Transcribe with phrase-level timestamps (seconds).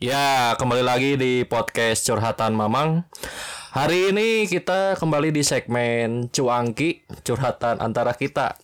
[0.00, 3.04] Ya, kembali lagi di podcast Curhatan Mamang.
[3.72, 8.56] Hari ini kita kembali di segmen Cuangki, curhatan antara kita.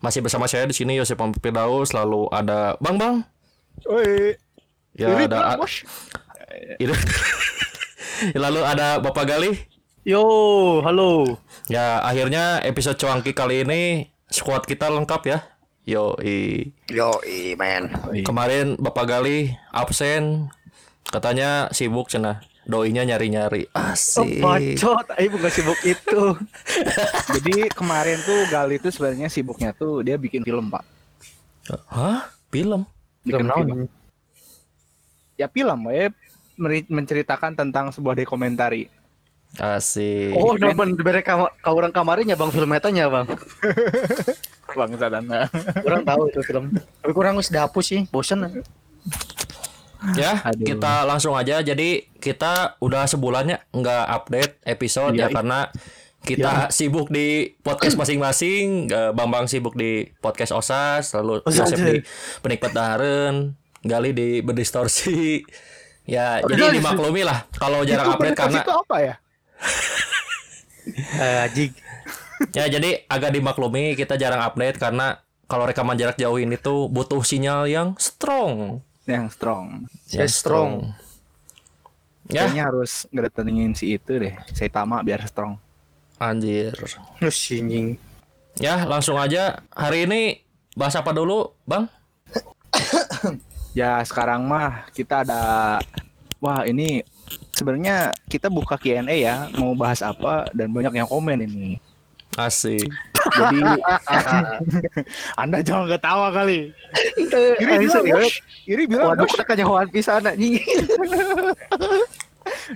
[0.00, 3.16] Masih bersama saya di sini Yosep Firdaus, lalu ada Bang Bang.
[3.84, 4.36] Oi.
[4.96, 5.60] Ya, Ini ada.
[6.80, 6.96] Itu-
[8.42, 9.56] lalu ada Bapak Galih.
[10.06, 10.22] Yo,
[10.86, 11.36] halo.
[11.68, 13.82] Ya, akhirnya episode Cuangki kali ini
[14.30, 15.38] squad kita lengkap ya.
[15.86, 16.18] Yo,
[16.90, 17.10] Yo,
[17.54, 17.94] men.
[18.24, 20.50] kemarin Bapak Galih absen,
[21.10, 22.42] katanya sibuk cina.
[22.66, 23.70] Doinya nyari-nyari.
[23.70, 24.42] Oh, Asik.
[24.42, 26.22] bacot, ayo bukan sibuk itu.
[27.38, 30.82] Jadi kemarin tuh Gali tuh sebenarnya sibuknya tuh dia bikin film, Pak.
[31.86, 32.26] Hah?
[32.50, 32.82] Film?
[33.22, 33.86] Bikin film.
[35.38, 36.10] Ya film, ya
[36.90, 38.90] menceritakan tentang sebuah dokumentari.
[39.56, 40.34] Asik.
[40.34, 43.30] Oh, nonton bere ka, ka orang kamarin ya Bang film etanya, Bang.
[44.76, 45.46] Bang Sadana.
[45.80, 46.74] Kurang tahu itu film.
[46.74, 48.66] Tapi kurang wis dihapus sih, bosen.
[50.14, 50.66] Ya, Aduh.
[50.66, 51.64] kita langsung aja.
[51.64, 55.58] Jadi kita udah sebulannya nggak update episode ya Iya, karena
[56.26, 58.90] kita sibuk di podcast masing-masing.
[59.14, 61.64] Bambang sibuk di podcast Osas, lalu iya.
[61.70, 61.94] di
[62.42, 63.54] penikmat daharen,
[63.86, 65.42] Gali di berdistorsi.
[66.06, 69.14] Ya, Oh, jadi dimaklumi lah kalau jarang update karena itu apa ya?
[71.18, 71.72] Eh, jig.
[72.54, 75.18] ya jadi agak dimaklumi kita jarang update karena
[75.50, 78.85] kalau rekaman jarak jauh ini tuh butuh sinyal yang strong.
[79.06, 79.86] Yang strong.
[80.10, 80.70] Yang strong.
[82.26, 84.34] Ya, Kayaknya harus ngedatengin si itu deh.
[84.50, 85.56] Saitama biar strong.
[86.18, 86.74] anjir.
[87.22, 88.00] Lu sinjing.
[88.56, 89.60] Ya, langsung aja.
[89.70, 90.42] Hari ini
[90.74, 91.86] bahas apa dulu, Bang?
[93.76, 95.76] Ya sekarang mah kita ada
[96.40, 97.04] wah ini
[97.52, 101.76] sebenarnya kita buka Q&A ya mau bahas apa dan banyak yang komen ini.
[102.40, 102.88] Asik.
[103.36, 103.58] Jadi
[105.40, 106.72] Anda jangan ketawa kali.
[107.16, 108.04] Iri eh, bilang.
[108.66, 110.58] Iri bilang Waduh, kita kanyahoan pisan anjing.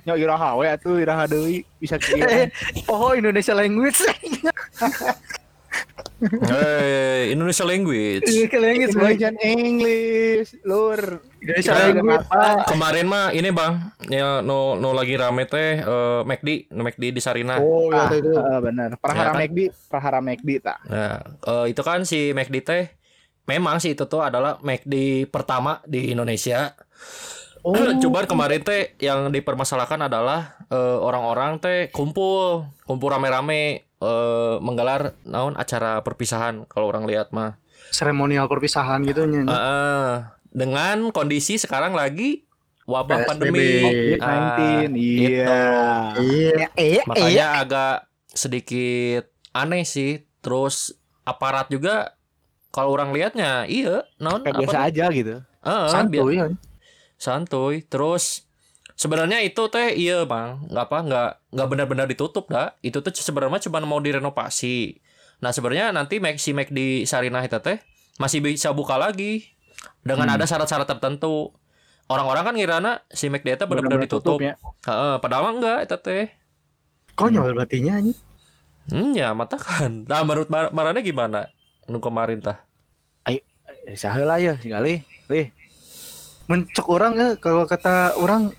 [0.03, 2.91] Nya iraha we atuh iraha deui bisa Eh, kieu.
[2.91, 4.03] oh, Indonesia language.
[6.21, 8.21] Hey, Indonesia language.
[8.23, 8.93] Indonesia language.
[8.93, 11.01] Indonesian English, lur.
[11.39, 12.27] Indonesia Kita- language.
[12.27, 12.43] apa?
[12.69, 13.75] Kemarin mah ini, Bang.
[14.05, 17.57] Ya no no lagi rame teh eh, McD, no McD di Sarina.
[17.57, 18.37] Oh, Ah, ya itu.
[18.37, 18.95] ah, benar.
[18.97, 19.41] Prahara Ya kan?
[19.41, 20.79] McD, Prahara McD tak.
[20.87, 22.85] Nah, eh, itu kan si McD teh
[23.47, 24.95] memang sih itu tuh adalah McD
[25.27, 26.77] pertama di Indonesia.
[27.63, 27.75] Oh.
[28.03, 35.55] Cuman kemarin teh yang dipermasalahkan adalah eh, orang-orang teh kumpul, kumpul rame-rame eh, menggelar naon
[35.55, 37.57] acara perpisahan kalau orang lihat mah.
[37.91, 39.43] seremonial perpisahan gitu nya.
[39.43, 40.07] Heeh.
[40.51, 42.47] dengan kondisi sekarang lagi
[42.87, 43.27] wabah PSBB.
[43.27, 44.23] pandemi COVID-19.
[44.23, 45.59] Ah, Iya.
[46.15, 47.97] Iya, iya, makanya agak
[48.31, 52.15] sedikit aneh sih terus aparat juga
[52.71, 55.43] kalau orang lihatnya iya non Kayak biasa aja gitu.
[55.91, 56.47] santuy ya.
[57.21, 58.49] Santuy terus
[58.97, 63.61] sebenarnya itu teh iya bang nggak apa nggak nggak benar-benar ditutup dah itu tuh sebenarnya
[63.69, 64.97] cuma mau direnovasi
[65.45, 67.77] nah sebenarnya nanti Mac si Mac di Sarinah itu teh
[68.17, 69.53] masih bisa buka lagi
[70.05, 70.37] dengan Hmm.
[70.41, 71.53] ada syarat-syarat tertentu
[72.09, 74.57] orang-orang kan ngirana si Mac itu benar-benar ditutup ya.
[74.85, 76.27] Heeh, padahal mah enggak itu teh
[77.17, 78.17] Konyol berartinya anjing.
[78.91, 80.05] Hmm, ya mata kan.
[80.11, 81.53] Nah, menurut Mar Marane gimana?
[81.87, 82.65] Nu kemarin tah.
[83.29, 85.05] Eh, Saheula ya sekali.
[85.29, 85.53] Lih.
[86.51, 88.51] Mencek orang ya kalau kata orang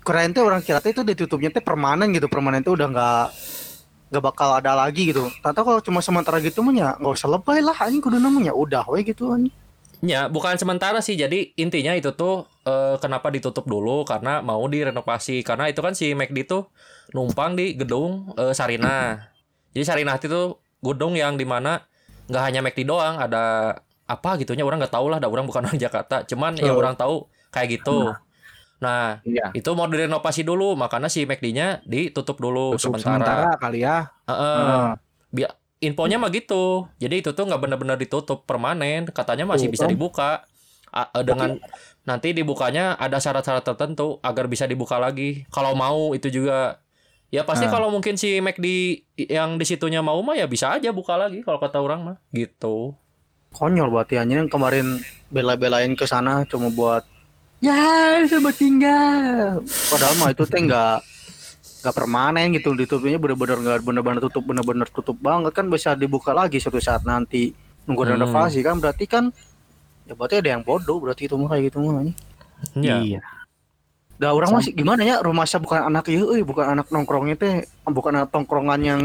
[0.00, 3.26] keren teh orang kira teh itu ditutupnya teh permanen gitu permanen teh udah nggak
[4.08, 7.60] nggak bakal ada lagi gitu Tata kalau cuma sementara gitu mah ya nggak usah lebay
[7.60, 9.52] lah anjing kudu namanya udah we gitu anjing
[10.04, 11.16] Ya, bukan sementara sih.
[11.16, 15.40] Jadi intinya itu tuh eh, kenapa ditutup dulu karena mau direnovasi.
[15.40, 16.68] Karena itu kan si McD tuh
[17.16, 19.16] numpang di gedung eh, Sarina.
[19.72, 21.88] Jadi Sarinah itu gedung yang di mana
[22.28, 25.80] nggak hanya McD doang, ada apa gitunya orang nggak tahu lah, ada orang bukan orang
[25.80, 26.22] Jakarta.
[26.24, 26.80] Cuman yang Oh.
[26.80, 28.12] orang tahu kayak gitu.
[28.78, 29.54] Nah, Iya.
[29.54, 33.16] itu mau direnovasi dulu, makanya si McD-nya ditutup dulu Tutup sementara.
[33.24, 34.12] sementara kali ya.
[34.26, 34.58] Heeh.
[35.32, 35.52] Heeh.
[35.80, 36.88] infonya mah gitu.
[36.96, 39.04] Jadi itu tuh nggak benar-benar ditutup permanen.
[39.04, 39.92] Katanya masih Tuh, bisa kan.
[39.92, 40.30] dibuka
[40.88, 41.60] A- eh, dengan
[42.04, 45.44] nanti dibukanya ada syarat-syarat tertentu agar bisa dibuka lagi.
[45.50, 46.80] Kalau mau itu juga
[47.28, 47.72] ya pasti Ah.
[47.74, 48.64] kalau mungkin si McD
[49.28, 52.96] yang di situnya mau mah ya bisa aja buka lagi kalau kata orang mah gitu.
[53.54, 54.98] Konyol berarti anjing yang kemarin
[55.30, 57.06] bela-belain ke sana cuma buat
[57.62, 60.98] ya sama tinggal padahal mah itu teh nggak
[61.80, 66.60] nggak permanen gitu ditutupnya bener-bener nggak bener-bener tutup bener-bener tutup banget kan bisa dibuka lagi
[66.60, 67.54] suatu saat nanti
[67.84, 68.12] nunggu Hmm.
[68.16, 69.28] renovasi kan berarti kan
[70.04, 72.04] ya berarti ada yang bodoh berarti itu mah kayak gitu mah.
[72.80, 73.00] Ya.
[73.00, 73.20] Iya.
[74.14, 77.54] Dah orang masih gimana ya rumah saya bukan anak ya, euy, bukan anak nongkrongnya teh
[77.82, 79.00] bukan anak tongkrongan yang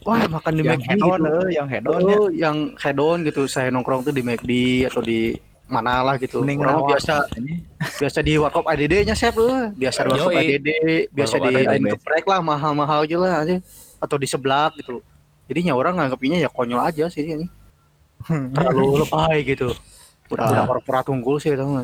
[0.00, 1.28] wah makan di Yang McD gitu.
[1.28, 2.18] eh, yang head on ya.
[2.48, 4.50] Yang head on gitu saya nongkrong tuh di McD
[4.88, 5.36] atau di
[5.66, 6.40] mana lah gitu.
[6.40, 7.14] Mending Orang rawat biasa
[8.00, 9.50] biasa di warkop ADD nya chef lu.
[9.76, 10.32] Biasa di warkop.
[10.32, 10.68] ADD,
[11.10, 11.52] biasa di
[11.92, 13.56] geprek lah mahal-mahal aja lah aja.
[14.00, 15.04] Atau di seblak gitu.
[15.46, 17.46] Jadinya orang nganggapnya ya konyol aja sih ini.
[18.24, 19.68] Terlalu lebay gitu.
[20.26, 20.50] Udah Ah.
[20.50, 21.82] udah korporat unggul sih tau?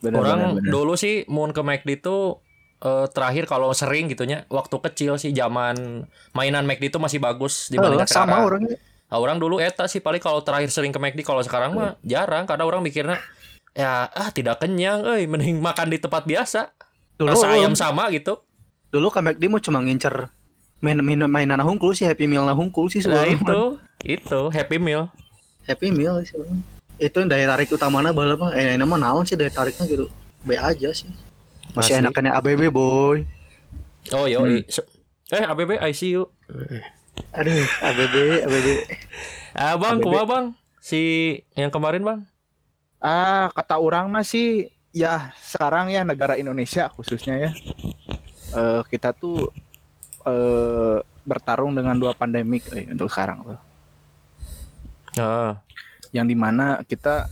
[0.00, 0.70] Bener, orang bener, bener.
[0.70, 2.40] dulu sih mau ke McD itu
[2.78, 8.04] eh, terakhir kalau sering gitunya waktu kecil sih zaman mainan McD itu masih bagus dibandingkan
[8.04, 8.46] Eh, sama sekarang.
[8.46, 8.76] orangnya.
[9.06, 12.44] Nah, orang dulu eta sih paling kalau terakhir sering ke McD kalau sekarang mah jarang
[12.44, 13.18] karena orang mikirnya
[13.70, 16.72] ya ah tidak kenyang euy mending makan di tempat biasa.
[17.14, 18.40] Dulu Rasa ayam sama gitu.
[18.88, 20.26] dulu comeback dia mau cuma ngincer
[20.78, 25.06] main main mainan hungkul sih happy meal nah hungkul sih Nah, itu itu Happy Meal.
[25.62, 26.34] happy meal sih.
[27.00, 30.06] Itu yang daya tarik utamanya bala mah eh nama naon sih daya tariknya gitu
[30.44, 31.08] B aja sih
[31.72, 32.02] masih Asli.
[32.04, 33.18] enakannya ABB boy
[34.12, 34.64] Oh yo, Hmm.
[35.30, 36.24] eh ABB ICU.
[37.30, 38.66] aduh ABB ABB
[39.60, 40.02] Ah bang, ABB.
[40.02, 40.44] kumaha bang?
[40.78, 41.00] Si
[41.52, 42.20] yang kemarin bang?
[42.96, 47.50] Ah, kata orang mah sih ya sekarang ya negara Indonesia khususnya ya.
[48.50, 49.52] eh, kita tuh
[50.22, 53.60] eh bertarung dengan dua pandemik eh, untuk sekarang tuh.
[55.16, 55.60] Ah,
[56.10, 57.30] Yang di mana kita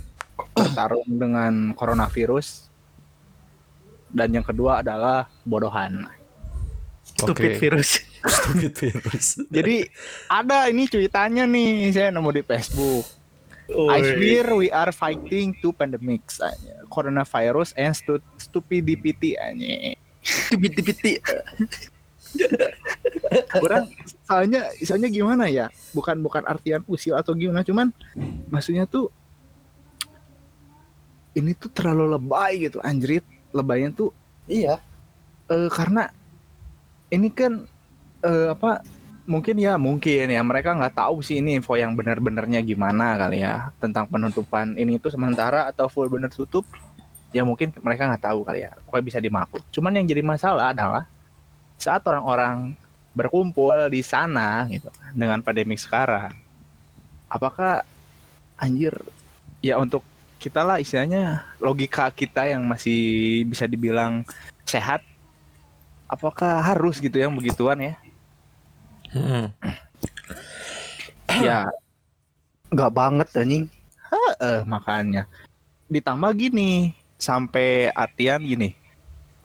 [0.55, 2.71] bertarung dengan coronavirus
[4.09, 6.09] dan yang kedua adalah bodohan.
[7.09, 8.05] stupid virus
[8.37, 9.43] stupid virus.
[9.51, 9.91] Jadi
[10.31, 13.07] ada ini cuitannya nih saya nemu di Facebook.
[13.69, 16.85] I swear we are fighting two pandemics aja.
[16.89, 19.97] Coronavirus and stu stupidity aja.
[20.23, 21.21] stupid stupid
[23.65, 23.89] Orang
[24.25, 25.73] soalnya soalnya gimana ya?
[25.93, 27.93] Bukan bukan artian usil atau gimana, cuman
[28.53, 29.09] maksudnya tuh
[31.37, 33.25] ini tuh terlalu lebay gitu, anjrit.
[33.53, 34.13] Lebaynya tuh
[34.49, 34.81] iya
[35.49, 36.13] eh, karena
[37.09, 37.65] ini kan
[38.25, 38.85] eh, apa
[39.29, 43.69] mungkin ya mungkin ya mereka nggak tahu sih ini info yang benar-benarnya gimana kali ya
[43.77, 46.65] tentang penutupan ini itu sementara atau full bener tutup
[47.29, 51.05] ya mungkin mereka nggak tahu kali ya pokoknya bisa dimaklum cuman yang jadi masalah adalah
[51.79, 52.75] saat orang-orang
[53.15, 56.35] berkumpul di sana gitu dengan pandemik sekarang
[57.31, 57.83] apakah
[58.59, 58.95] anjir
[59.63, 60.03] ya untuk
[60.39, 64.23] kita lah istilahnya logika kita yang masih bisa dibilang
[64.63, 65.03] sehat
[66.09, 67.95] apakah harus gitu yang begituan ya?
[69.13, 69.51] Hmm.
[71.45, 71.69] ya
[72.73, 73.67] nggak banget anjing.
[74.39, 75.27] Eh makanya.
[75.91, 78.78] Ditambah gini sampai artian gini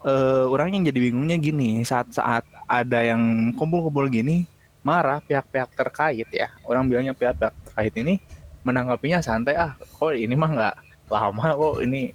[0.04, 4.44] eh orang yang jadi bingungnya gini saat-saat ada yang kumpul-kumpul gini
[4.84, 6.52] marah pihak-pihak terkait ya.
[6.68, 8.20] Orang bilangnya pihak-pihak terkait ini
[8.68, 10.76] menanggapinya santai ah kok ini mah nggak
[11.12, 12.12] lama kok ini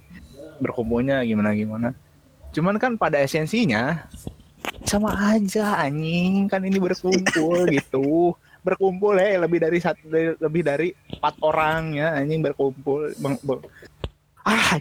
[0.61, 1.89] berkumpulnya gimana gimana?
[2.53, 4.05] Cuman kan pada esensinya
[4.85, 8.37] sama aja anjing kan ini berkumpul gitu.
[8.61, 10.05] Berkumpul ya lebih dari satu
[10.37, 13.17] lebih dari empat orang ya anjing berkumpul
[14.47, 14.79] ah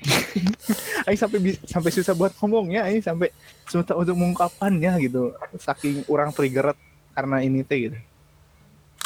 [1.06, 3.28] Aing sampai sampai susah buat ngomongnya anjing sampai
[3.66, 5.32] susah untuk mengungkapkannya gitu.
[5.56, 6.72] Saking orang trigger
[7.12, 7.98] karena ini teh gitu.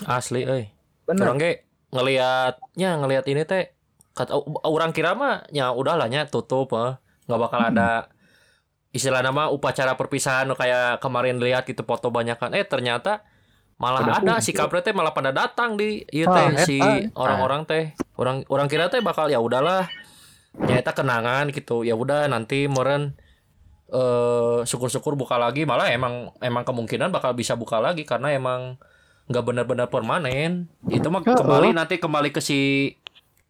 [0.05, 0.65] Asli euy.
[1.03, 1.25] bener.
[1.27, 1.53] Orang ge
[1.91, 3.71] ngelihatnya ngelihat ini teh
[4.13, 4.33] kata
[4.65, 6.95] orang kira mah ya udahlah nya tutup eh.
[7.27, 7.71] nggak bakal Hmm.
[7.73, 7.91] ada
[8.93, 13.25] istilah nama upacara perpisahan kayak kemarin lihat gitu foto banyakan eh ternyata
[13.81, 16.77] malah Pada ada si kampret teh malah pada datang di ieu Ah, teh si
[17.17, 17.85] orang-orang teh.
[18.15, 19.89] Orang orang kira teh bakal ya udahlah
[20.69, 21.85] ya eta kenangan gitu.
[21.85, 23.17] Ya udah nanti meren
[23.93, 25.65] eh syukur-syukur buka lagi.
[25.65, 28.81] Malah emang emang kemungkinan bakal bisa buka lagi karena emang
[29.31, 30.69] nggak benar-benar permanen.
[30.89, 32.93] Itu mah kembali nanti kembali ke si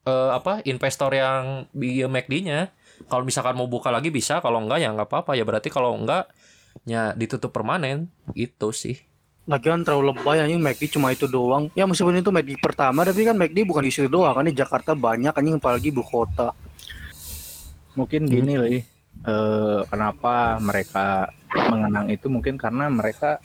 [0.07, 2.71] eh, apa investor yang di McD-nya
[3.09, 5.33] kalau misalkan mau buka lagi bisa kalau enggak ya nggak apa-apa.
[5.35, 6.31] Ya berarti kalau enggak
[6.87, 8.11] ya ditutup permanen.
[8.35, 8.99] Itu sih.
[9.51, 10.63] Lagian terlalu lebay anjing.
[10.63, 11.67] McD cuma itu doang.
[11.75, 14.35] Ya meskipun itu McD pertama tapi kan McD bukan di situ doang.
[14.35, 15.59] Kan di Jakarta banyak anjing.
[15.59, 16.55] Apalagi ibu kota.
[17.95, 18.33] Mungkin Hmm.
[18.33, 18.83] gini loh eh
[19.87, 22.27] kenapa mereka mengenang itu?
[22.27, 23.39] Mungkin karena mereka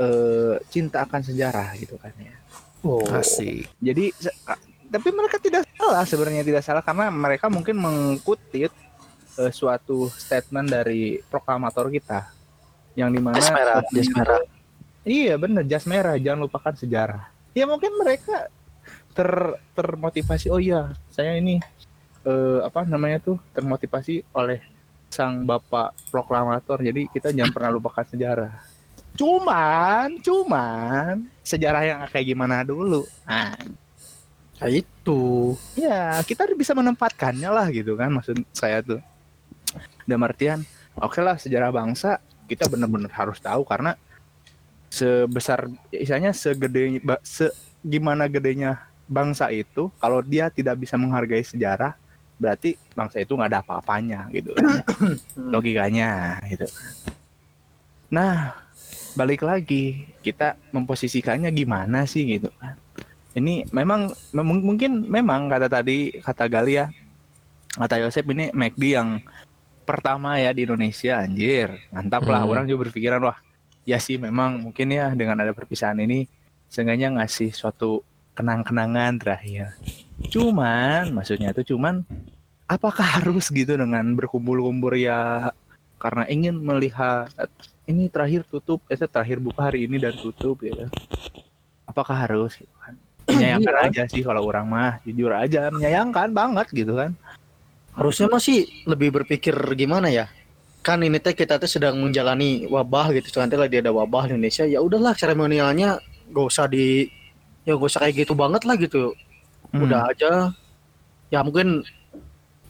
[0.00, 2.34] eh, cinta akan sejarah gitu kan ya.
[2.82, 3.04] Oh.
[3.14, 3.70] asik.
[3.78, 4.10] Jadi
[4.90, 6.82] tapi mereka tidak salah sebenarnya tidak salah.
[6.82, 8.72] Karena mereka mungkin mengkutip
[9.38, 12.26] eh, suatu statement dari proklamator kita.
[12.94, 14.40] Yang di mana Jas merah, jas merah.
[15.02, 16.14] iya bener jas merah.
[16.18, 17.22] Jangan lupakan sejarah.
[17.54, 18.50] Ya mungkin mereka
[19.14, 19.30] ter
[19.78, 21.62] termotivasi oh iya saya ini
[22.24, 24.60] eh, apa namanya tuh termotivasi oleh
[25.12, 26.82] sang bapak proklamator.
[26.82, 28.52] Jadi kita jangan pernah lupakan sejarah.
[29.14, 33.06] Cuman cuman sejarah yang kayak gimana dulu.
[33.22, 33.54] Nah
[34.62, 35.22] Ya itu.
[35.74, 39.02] ya kita bisa menempatkannya lah gitu kan maksud saya tuh.
[40.06, 40.62] Dalam artian
[40.98, 43.98] oke lah sejarah bangsa kita benar-benar harus tahu karena
[44.92, 47.50] sebesar ya istilahnya segede se
[47.82, 48.78] gimana gedenya
[49.10, 51.98] bangsa itu kalau dia tidak bisa menghargai sejarah
[52.34, 54.52] berarti bangsa itu nggak ada apa-apanya gitu.
[55.54, 56.66] Logikanya gitu.
[58.10, 58.54] Nah
[59.14, 62.74] balik lagi kita memposisikannya gimana sih gitu kan?
[63.34, 66.90] Ini memang mem- mungkin memang kata tadi kata Galia
[67.74, 69.18] kata Yosep ini McD yang
[69.82, 71.74] pertama ya di Indonesia anjir.
[71.90, 72.50] Mantap lah Hmm.
[72.54, 73.38] orang juga berpikiran wah
[73.82, 76.24] ya sih memang mungkin ya dengan ada perpisahan ini
[76.70, 78.00] seenggaknya ngasih suatu
[78.34, 79.76] kenang-kenangan terakhir
[80.30, 82.02] cuman maksudnya itu cuman
[82.70, 84.94] apakah harus gitu dengan berkumpul-kumpul?
[84.96, 85.50] Ya
[86.00, 87.30] karena ingin melihat
[87.84, 90.88] ini terakhir tutup eh terakhir buka hari ini dan tutup ya.
[91.84, 92.96] Apakah harus gitu kan?
[93.28, 93.84] Menyayangkan Iya.
[93.88, 97.12] aja sih kalau orang mah jujur aja menyayangkan banget gitu kan.
[97.94, 100.26] Harusnya masih lebih berpikir gimana ya?
[100.84, 104.68] Kan ini teh kita teh sedang menjalani wabah gitu nanti lagi ada wabah di Indonesia
[104.68, 105.96] ya udahlah seremonialnya
[106.28, 107.08] gak usah di
[107.64, 109.16] ya gak usah kayak gitu banget lah gitu
[109.74, 109.84] Hmm.
[109.90, 110.32] udah aja.
[111.34, 111.82] Ya mungkin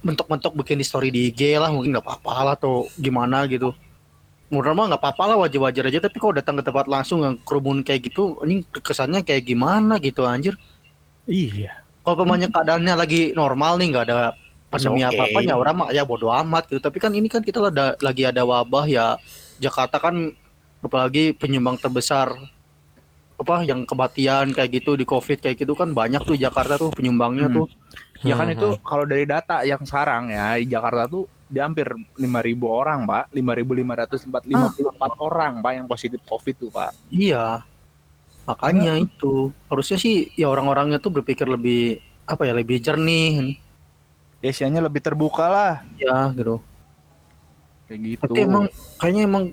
[0.00, 3.76] bentuk-bentuk bikin di story di IG lah mungkin nggak apa-apa lah atau gimana gitu.
[4.48, 6.00] Menurut mah nggak apa-apa lah wajar-wajar aja.
[6.00, 10.24] Tapi kalau datang ke tempat langsung yang kerumun kayak gitu ini kesannya kayak gimana gitu
[10.24, 10.56] anjir.
[11.28, 11.84] Iya.
[12.04, 14.36] Kalau pemainnya keadaannya lagi normal nih nggak ada
[14.68, 15.16] pandemi Oke.
[15.16, 16.80] apa apa ya orang mah ya bodo amat gitu.
[16.80, 19.20] Tapi kan ini kan kita ada, lagi ada wabah ya.
[19.60, 20.32] Jakarta kan
[20.84, 22.32] apalagi penyumbang terbesar
[23.44, 27.52] apa yang kematian kayak gitu di covid kayak gitu kan banyak tuh Jakarta tuh penyumbangnya
[27.52, 27.56] Hmm.
[27.60, 27.66] tuh.
[28.24, 31.92] Ya kan Hmm, itu kalau dari data yang sekarang ya di Jakarta tuh di hampir
[32.16, 33.28] 5.000 orang pak.
[33.36, 36.96] 5.554 orang pak yang positif covid tuh pak.
[37.12, 37.60] Iya.
[38.48, 39.52] Makanya itu.
[39.68, 43.60] Harusnya sih ya orang-orangnya tuh berpikir lebih apa ya lebih jernih.
[44.40, 45.74] Ya lebih terbuka lah.
[46.00, 46.64] Ya gitu.
[47.88, 48.22] Kayak gitu.
[48.24, 48.64] Tapi emang
[48.96, 49.44] kayaknya emang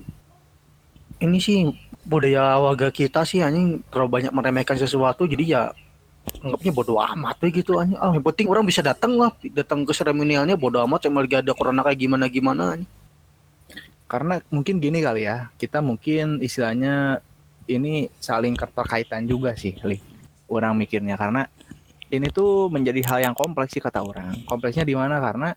[1.20, 1.68] ini sih
[2.06, 5.64] budaya warga kita sih anjing terlalu banyak meremehkan sesuatu jadi ya
[6.42, 7.98] anggapnya bodo amat we gitu anjing.
[7.98, 11.54] Ah, yang penting orang bisa datang lah, datang ke seremonialnya bodo amat cuma lagi ada
[11.54, 12.90] corona kayak gimana gimana anjing.
[14.12, 17.24] karena mungkin gini kali ya kita mungkin istilahnya
[17.72, 20.04] ini saling keterkaitan juga sih Li.
[20.52, 21.48] orang mikirnya karena
[22.12, 25.56] ini tuh menjadi hal yang kompleks sih kata orang kompleksnya di mana karena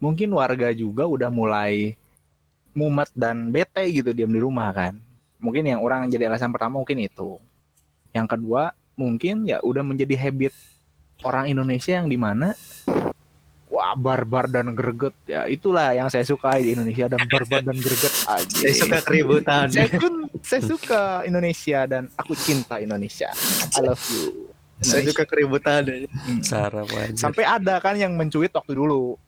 [0.00, 1.92] mungkin warga juga udah mulai
[2.72, 4.96] mumet dan bete gitu diam di rumah kan
[5.40, 7.40] mungkin yang orang jadi alasan pertama mungkin itu
[8.12, 10.52] yang kedua mungkin ya udah menjadi habit
[11.24, 12.52] orang Indonesia yang di mana
[13.72, 18.12] wah barbar dan greget ya itulah yang saya suka di Indonesia dan barbar dan greget
[18.36, 19.66] aja keributan.
[19.72, 23.32] saya pun saya suka Indonesia dan aku cinta Indonesia
[23.76, 25.84] I love you Saya suka keributan.
[26.08, 26.40] Hmm.
[27.12, 29.20] Sampai ada kan yang mencuit waktu dulu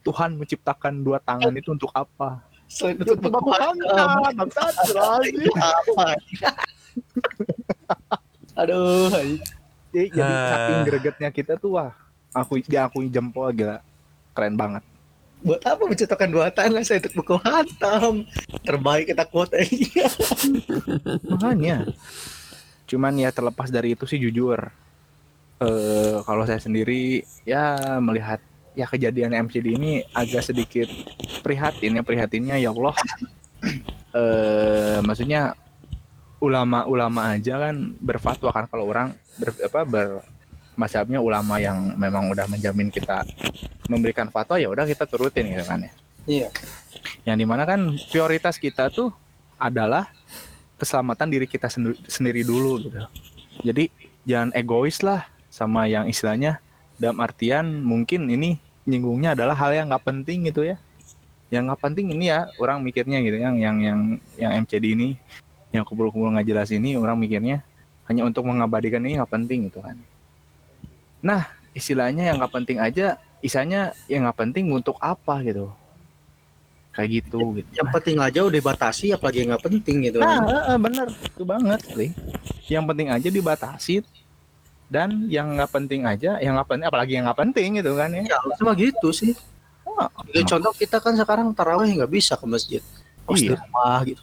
[0.00, 2.40] Tuhan menciptakan dua tangan itu untuk apa?
[2.66, 5.46] Selain Untuk menghantam, bangsat, anjing.
[8.56, 9.10] Aduh.
[9.92, 10.48] Jadi, jadi Ah.
[10.50, 11.92] saking gregetnya kita tuh wah,
[12.30, 13.80] aku diakui jempol gila.
[14.32, 14.84] Keren banget.
[15.36, 18.24] buat apa menciptakan dua tangan saya untuk buku hantam
[18.64, 20.08] terbaik kita quote aja
[21.30, 21.86] Makanya.
[22.84, 24.58] Cuman ya terlepas dari itu sih jujur.
[25.58, 28.40] Eh kalau saya sendiri ya melihat
[28.76, 30.86] ya kejadian MCD ini agak sedikit
[31.40, 32.94] prihatin ya prihatinnya ya Allah.
[34.16, 35.52] Eh maksudnya
[36.40, 40.08] ulama-ulama aja kan berfatwa kan kalau orang ber, apa ber
[40.72, 43.28] mazhabnya ulama yang memang udah menjamin kita
[43.88, 45.92] memberikan fatwa ya udah kita turutin gitu kan ya.
[46.24, 46.48] Iya.
[47.28, 49.12] Yang di mana kan prioritas kita tuh
[49.60, 50.08] adalah
[50.76, 53.00] keselamatan diri kita sendi- sendiri dulu gitu.
[53.64, 53.88] Jadi
[54.28, 56.60] jangan egois lah sama yang istilahnya
[57.00, 60.78] dalam artian mungkin ini nyinggungnya adalah hal yang nggak penting gitu ya.
[61.50, 64.00] Yang nggak penting ini ya orang mikirnya gitu yang yang yang
[64.38, 65.18] yang MCD ini
[65.74, 67.60] yang kumpul-kumpul nggak jelas ini orang mikirnya
[68.06, 69.98] hanya untuk mengabadikan ini nggak penting gitu kan.
[71.20, 75.68] Nah istilahnya yang nggak penting aja, isanya yang nggak penting untuk apa gitu.
[76.96, 77.68] Kayak gitu gitu.
[77.76, 80.40] yang penting aja udah batasi apalagi yang nggak penting gitu Nah,
[80.72, 82.08] eh, bener itu banget, Li.
[82.72, 84.00] Yang penting aja dibatasi
[84.86, 88.22] dan yang nggak penting aja, yang nggak penting, apalagi yang nggak penting gitu kan ya.
[88.22, 89.34] ya cuma gitu sih
[89.86, 90.10] Oh,
[90.44, 92.84] contoh kita kan sekarang tarawih nggak bisa ke masjid
[93.24, 93.56] harus di Iya.
[93.64, 94.22] rumah gitu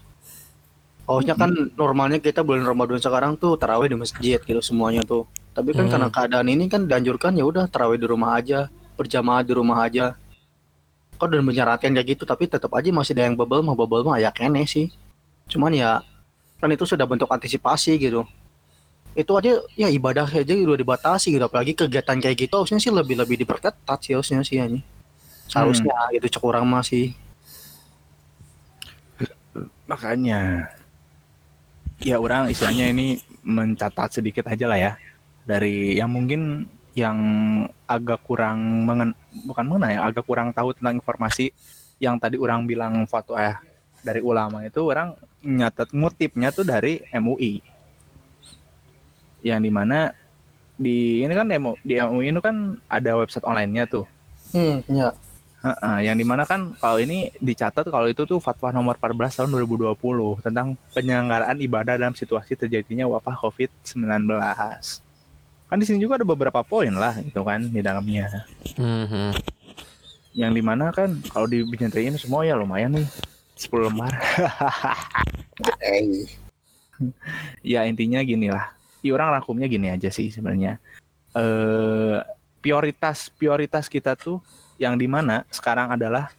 [1.03, 5.27] Harusnya kan normalnya kita bulan Ramadan sekarang tuh tarawih di masjid gitu semuanya tuh.
[5.51, 5.91] Tapi kan Hmm.
[5.91, 10.15] karena keadaan ini kan dianjurkan ya udah tarawih di rumah aja, berjamaah di rumah aja.
[11.19, 14.15] Kok udah menyarankan kayak gitu tapi tetap aja masih ada yang bebel mah bebel mah
[14.15, 14.95] ya kene sih.
[15.51, 15.99] Cuman ya
[16.63, 18.23] kan itu sudah bentuk antisipasi gitu.
[19.13, 23.15] Itu aja ya ibadah aja udah dibatasi gitu apalagi kegiatan kayak gitu harusnya sih lebih
[23.17, 24.81] lebih diperketat sih harusnya sih ini.
[25.45, 27.13] Seharusnya gitu cek orang masih.
[29.83, 30.73] makanya
[32.01, 34.91] ya orang istilahnya ini mencatat sedikit aja lah ya
[35.43, 37.19] dari yang mungkin yang
[37.85, 39.13] agak kurang mengen
[39.45, 41.51] bukan mengenai agak kurang tahu tentang informasi
[41.99, 43.53] yang tadi orang bilang foto eh
[44.01, 47.72] dari ulama itu orang nyatet ngutipnya tuh dari MUI
[49.43, 50.15] yang di mana
[50.73, 54.07] di ini kan demo di MUI itu kan ada website online-nya tuh
[54.53, 55.09] Hmm, ya.
[55.63, 59.49] Heeh, yang di mana kan kalau ini dicatat kalau itu tuh fatwa nomor 14 tahun
[59.65, 64.29] 2020 tentang penyelenggaraan ibadah dalam situasi terjadinya wabah COVID-19.
[65.71, 68.45] Kan di sini juga ada beberapa poin lah itu kan di dalamnya.
[68.77, 69.33] Mhm.
[70.37, 73.07] Yang di mana kan kalau dibicentriin semua ya lumayan nih
[73.57, 74.13] 10 lembar.
[77.65, 78.71] Ya intinya gini lah.
[79.03, 80.79] Ya, orang rangkumnya gini aja sih sebenarnya.
[81.35, 82.23] Eh
[82.63, 84.39] prioritas prioritas kita tuh
[84.79, 86.31] yang di mana sekarang adalah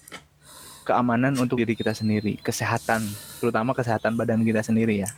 [0.89, 3.05] keamanan untuk diri kita sendiri, kesehatan,
[3.41, 5.11] terutama kesehatan badan kita sendiri ya.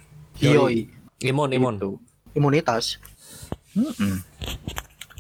[0.43, 0.91] Yoi.
[1.23, 1.75] Imun, imun.
[1.79, 1.93] Gitu.
[2.37, 3.03] Imunitas.
[3.75, 4.23] Mm-mm.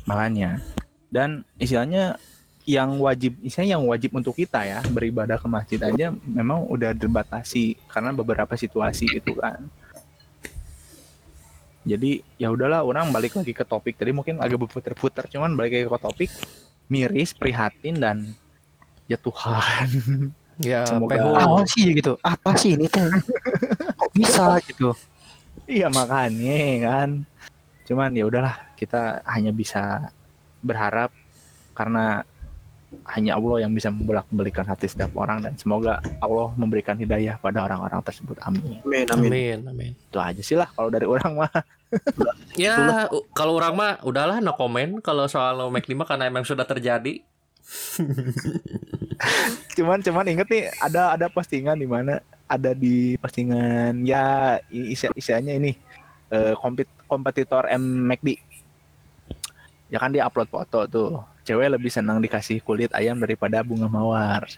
[0.06, 0.62] Makanya.
[1.10, 2.18] Dan istilahnya
[2.66, 7.78] yang wajib, istilahnya yang wajib untuk kita ya beribadah ke masjid aja memang udah dibatasi
[7.86, 9.70] karena beberapa situasi gitu kan.
[11.86, 15.86] Jadi ya udahlah orang balik lagi ke topik tadi mungkin agak berputar-putar cuman balik lagi
[15.86, 16.30] ke topik
[16.90, 18.16] miris, prihatin dan
[19.06, 19.88] ya Tuhan.
[20.56, 21.20] Ya, Semoga-.
[21.20, 22.16] Apa sih gitu?
[22.24, 23.04] Apa sih ini teh?
[23.92, 24.96] Kok bisa gitu?
[25.68, 27.28] Iya makanya kan.
[27.84, 30.08] Cuman ya udahlah kita hanya bisa
[30.64, 31.12] berharap
[31.76, 32.24] karena
[33.12, 38.00] hanya Allah yang bisa membolak-balikan hati setiap orang dan semoga Allah memberikan hidayah pada orang-orang
[38.00, 38.40] tersebut.
[38.40, 38.80] Amin.
[38.80, 39.28] Amin, amin.
[39.28, 39.92] Amin, amin.
[39.92, 41.52] Itu aja sih lah kalau dari orang mah.
[42.56, 43.04] Ya,
[43.36, 47.20] kalau orang mah udahlah no komen kalau soal no Mac 5 karena emang sudah terjadi.
[49.76, 55.10] Cuman cuman inget nih ada ada postingan di mana ada di postingan ya i- isi
[55.10, 55.72] isiannya ini
[56.32, 58.40] eh, kompet kompetitor M McD.
[59.92, 61.10] Ya kan dia upload foto tuh.
[61.46, 64.48] Cewek lebih senang dikasih kulit ayam daripada bunga mawar.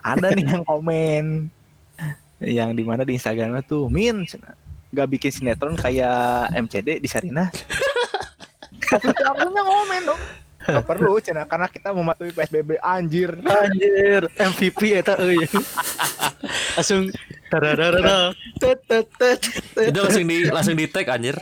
[0.00, 1.50] Ada nih yang komen
[2.42, 4.26] yang di mana di Instagramnya tuh Min
[4.92, 7.48] nggak bikin sinetron kayak MCD di Sarina.
[8.92, 10.22] Tapi akunya komen dong.
[10.62, 13.34] Gak perlu, Cina, karena kita mematuhi PSBB anjir.
[13.42, 15.42] Anjir, MVP eta euy.
[16.78, 17.10] Langsung
[17.50, 18.30] tararara.
[18.62, 19.40] Tet tet.
[19.74, 21.34] Itu langsung di langsung di tag anjir.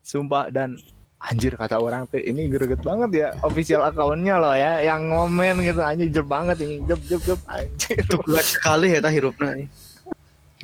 [0.00, 0.80] Sumpah dan
[1.20, 5.82] anjir kata orang tuh ini greget banget ya official accountnya loh ya yang ngomen gitu
[5.82, 9.58] anjir jeb banget ini jeb jeb jeb anjir Itu kuat sekali eta hirupna.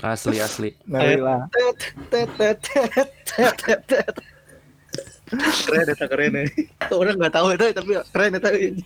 [0.02, 0.70] Asli asli.
[5.64, 6.48] Keren eta keren eh.
[6.90, 8.82] Orang nggak tahu eta tapi keren euy.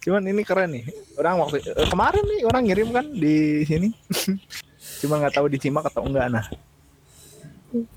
[0.00, 0.84] cuman ini keren nih
[1.20, 3.92] orang waktu eh, kemarin nih orang ngirim kan di sini
[5.04, 6.46] cuma nggak tahu disimak atau enggak nah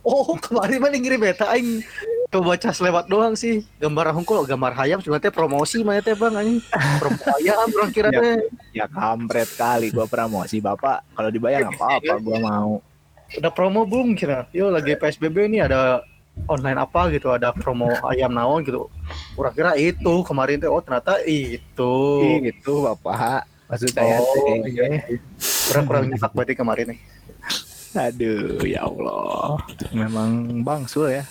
[0.05, 1.81] Oh, kemarin mah ngirim eta aing
[2.33, 3.61] kebaca selewat doang sih.
[3.77, 6.57] Gambar hongkol, gambar hayam sebenarnya promosi mah teh Bang anjing.
[6.97, 8.19] Promo hayam orang kira Ya.
[8.19, 8.35] teh.
[8.73, 12.71] ya kampret kali gua promosi bapak kalau dibayar nggak apa-apa gua mau
[13.33, 14.45] Udah promo belum kira?
[14.49, 16.01] Yo lagi PSBB nih ada
[16.45, 18.89] online apa gitu, ada promo ayam naon gitu.
[19.33, 21.93] Orang kira itu kemarin teh oh ternyata itu.
[22.19, 25.01] Ih, gitu bapak maksud saya Oh, iya.
[25.65, 26.99] Kurang kurang nyimak berarti kemarin nih.
[27.95, 30.29] aduh ya Allah memang
[30.61, 31.21] bangsul ya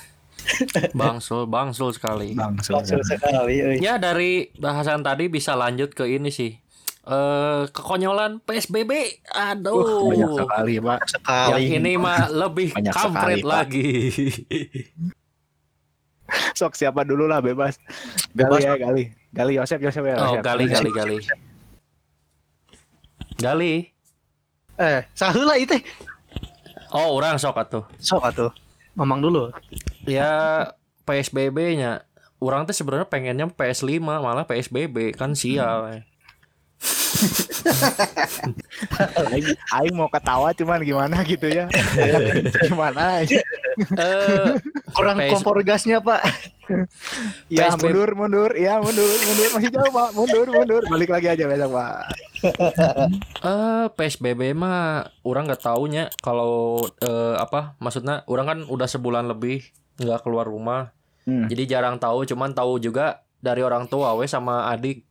[0.92, 2.34] Bangsul, bangsul sekali.
[2.34, 3.60] bangsul Langsung sekali.
[3.60, 3.76] euy.
[3.80, 6.58] Ya dari bahasan tadi bisa lanjut ke ini sih.
[7.02, 8.92] Eh kekonyolan PSBB.
[9.30, 10.10] Uh, Aduh.
[10.12, 11.50] banyak sekali pak Sekali.
[11.50, 13.90] Yang ini mah lebih Banyak kampret sekali, lagi.
[16.56, 17.76] sok siapa dulu lah bebas
[18.32, 18.64] Bebas.
[18.64, 19.04] gali ya gali
[19.36, 21.16] gali Yosep Yosep ya oh, gali gali gali.
[23.42, 23.90] Gali.
[24.78, 25.74] Eh, saheula itu.
[26.94, 27.82] Oh, orang sok atuh.
[27.98, 28.54] Sok atuh.
[28.92, 29.50] Mamang dulu.
[30.04, 30.32] Ya
[31.08, 32.04] PSBB-nya
[32.42, 36.04] orang tuh sebenarnya pengennya PS5 malah PSBB kan sial.
[39.30, 41.70] Aing, Aing mau ketawa cuman gimana gitu ya?
[42.66, 43.22] Gimana?
[43.22, 44.48] Eh
[44.92, 46.20] Kurang kompor gasnya, Pak.
[47.52, 47.82] ya PSBB.
[47.90, 48.50] mundur mundur.
[48.58, 49.48] Ya mundur mundur.
[49.54, 50.08] Masih jauh pak.
[50.16, 50.82] Mundur mundur.
[50.90, 51.94] Balik lagi aja besok pak.
[53.42, 59.62] Eh PSBB mah orang nggak taunya kalau eh, apa maksudnya orang kan udah sebulan lebih
[60.02, 60.90] nggak keluar rumah.
[61.22, 61.46] Hmm.
[61.46, 65.06] jadi jarang tahu cuman tahu juga dari orang tua we sama adik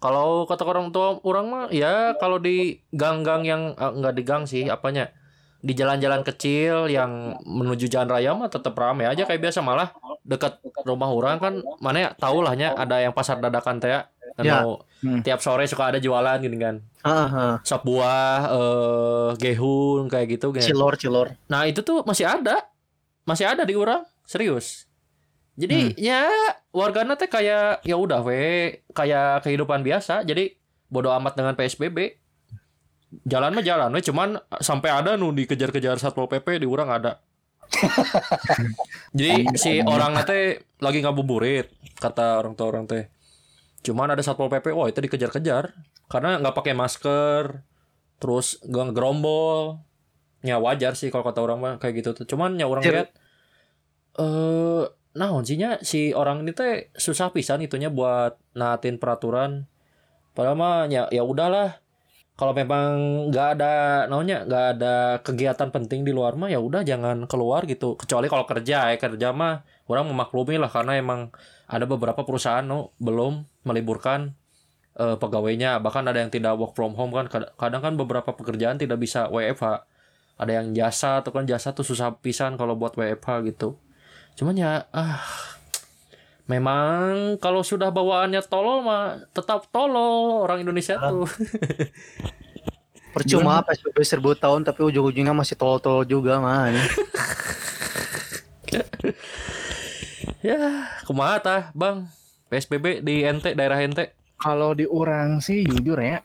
[0.00, 4.42] kalau kata orang tua orang mah ya kalau di gang-gang yang eh, nggak di gang
[4.48, 5.12] sih apanya
[5.60, 9.92] di jalan-jalan kecil yang menuju jalan raya mah tetap ramai aja kayak biasa malah
[10.24, 10.56] dekat
[10.88, 14.02] rumah orang kan mana ya tahu lahnya ada yang pasar dadakan teh ya.
[14.40, 14.64] Ya.
[14.64, 15.24] Anu, Hmm.
[15.24, 17.60] tiap sore suka ada jualan gini kan Heeh.
[17.64, 20.52] sop buah, eh gehun kayak gitu.
[20.52, 21.36] Cilor, cilor.
[21.48, 22.68] Nah itu tuh masih ada,
[23.24, 24.84] masih ada di orang serius.
[25.60, 26.24] Jadi ya
[26.72, 30.24] wargana teh kayak ya udah we kayak kehidupan biasa.
[30.24, 30.56] Jadi
[30.88, 32.16] bodoh amat dengan PSBB.
[33.28, 37.20] Jalan mah jalan we cuman sampai ada nu dikejar-kejar Satpol PP di urang ada.
[39.18, 41.70] Jadi si orang teh lagi ngabuburit
[42.00, 43.12] kata orang tua orang teh.
[43.80, 45.72] Cuman ada Satpol PP, wah itu dikejar-kejar
[46.10, 47.64] karena nggak pakai masker,
[48.20, 49.80] terus nggak gerombol.
[50.40, 52.24] Ya wajar sih kalau kata orang mah kayak gitu tuh.
[52.24, 53.12] Cuman ya orang lihat
[54.20, 59.66] eh nah nya si orang ini teh susah pisan itunya buat naatin peraturan.
[60.34, 61.82] Padahal mah ya ya udahlah.
[62.38, 63.74] Kalau memang nggak ada
[64.08, 67.98] naunya nggak ada kegiatan penting di luar mah ya udah jangan keluar gitu.
[68.00, 71.34] Kecuali kalau kerja ya kerja mah orang memaklumi lah karena emang
[71.68, 74.32] ada beberapa perusahaan no, belum meliburkan
[74.98, 78.80] eh, pegawainya bahkan ada yang tidak work from home kan Kad- kadang kan beberapa pekerjaan
[78.80, 79.86] tidak bisa WFH
[80.40, 83.76] ada yang jasa atau kan jasa tuh susah pisan kalau buat WFH gitu
[84.38, 85.22] cuman ya ah
[86.50, 91.26] memang kalau sudah bawaannya tolol mah tetap tolol orang Indonesia tuh
[93.10, 96.70] Percuma PSBB seribu tahun tapi ujung-ujungnya masih tol-tol juga mah.
[96.70, 96.78] ini.
[100.46, 102.06] ya kumaha tah bang
[102.48, 106.24] PSBB di NT daerah NT Kalau di orang sih jujur ya,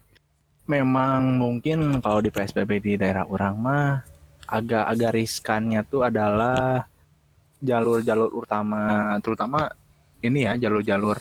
[0.71, 3.91] memang mungkin kalau di PSBB di daerah orang mah
[4.47, 6.87] agak-agak riskannya tuh adalah
[7.61, 9.71] jalur-jalur utama, terutama
[10.23, 11.19] ini ya jalur-jalur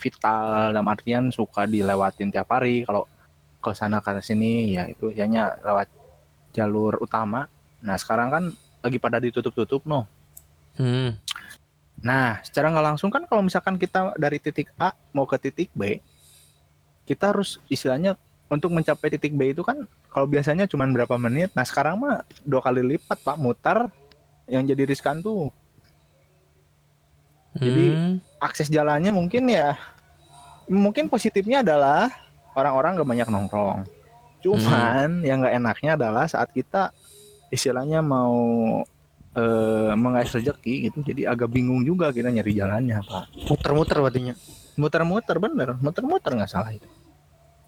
[0.00, 2.84] vital dalam artian suka dilewatin tiap hari.
[2.88, 3.04] Kalau
[3.60, 5.88] ke sana ke sini ya itu hanya lewat
[6.56, 7.46] jalur utama.
[7.84, 8.44] Nah sekarang kan
[8.80, 10.08] lagi pada ditutup-tutup noh.
[10.80, 11.20] hmm.
[12.00, 16.00] Nah, secara nggak langsung kan kalau misalkan kita dari titik A mau ke titik B,
[17.04, 18.16] kita harus istilahnya
[18.48, 21.52] untuk mencapai titik B itu kan kalau biasanya cuma berapa menit.
[21.52, 23.92] Nah, sekarang mah dua kali lipat Pak mutar
[24.50, 25.48] yang jadi riskan tuh
[27.50, 28.14] Jadi- Hmm.
[28.38, 29.74] akses jalannya mungkin ya
[30.70, 32.06] mungkin positifnya adalah
[32.54, 33.82] orang-orang gak banyak nongkrong.
[34.40, 36.94] Cuman yang nggak enaknya adalah saat kita
[37.50, 38.38] istilahnya mau
[39.30, 43.30] eh, mengais rezeki gitu, jadi agak bingung juga kita nyari jalannya pak.
[43.46, 44.34] Muter-muter batinya.
[44.74, 46.90] Muter-muter bener, muter-muter nggak salah itu.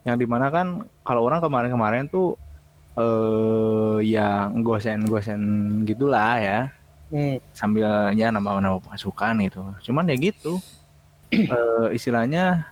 [0.03, 0.67] Yang di mana kan
[1.07, 2.35] kalau orang kemarin-kemarin tuh
[2.93, 5.41] eh yang gosen-gosen
[5.89, 6.61] gitulah ya
[7.13, 7.37] Hmm.
[7.53, 9.61] sambil ya nambah-nambah pasukan itu.
[9.85, 10.57] Cuman ya gitu.
[11.33, 12.69] Eh, istilahnya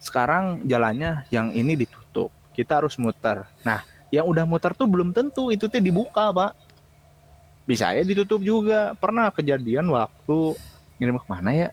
[0.00, 2.32] sekarang jalannya yang ini ditutup.
[2.56, 3.44] Kita harus muter.
[3.64, 6.52] Nah, yang udah muter tuh belum tentu itu tuh dibuka, Pak.
[7.68, 8.96] Bisa ya ditutup juga.
[8.96, 10.56] Pernah kejadian waktu
[10.96, 11.68] ngirim ke mana ya?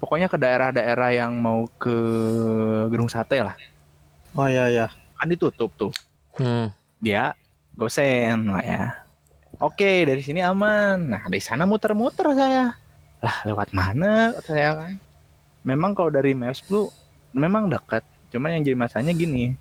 [0.00, 1.96] Pokoknya ke daerah-daerah yang mau ke
[2.88, 3.56] Gedung Sate lah.
[4.32, 4.86] Oh iya iya.
[5.20, 5.92] Kan ditutup tuh.
[6.38, 6.70] Hmm.
[7.02, 7.34] Dia
[7.74, 8.84] gosen lah ya.
[9.58, 10.98] Oke, dari sini aman.
[11.02, 12.78] Nah, dari sana muter-muter saya.
[13.18, 14.92] Lah, lewat mana saya kan?
[15.66, 16.86] Memang kalau dari Maps Blue
[17.34, 18.06] memang dekat.
[18.30, 19.58] Cuman yang jadi masalahnya gini.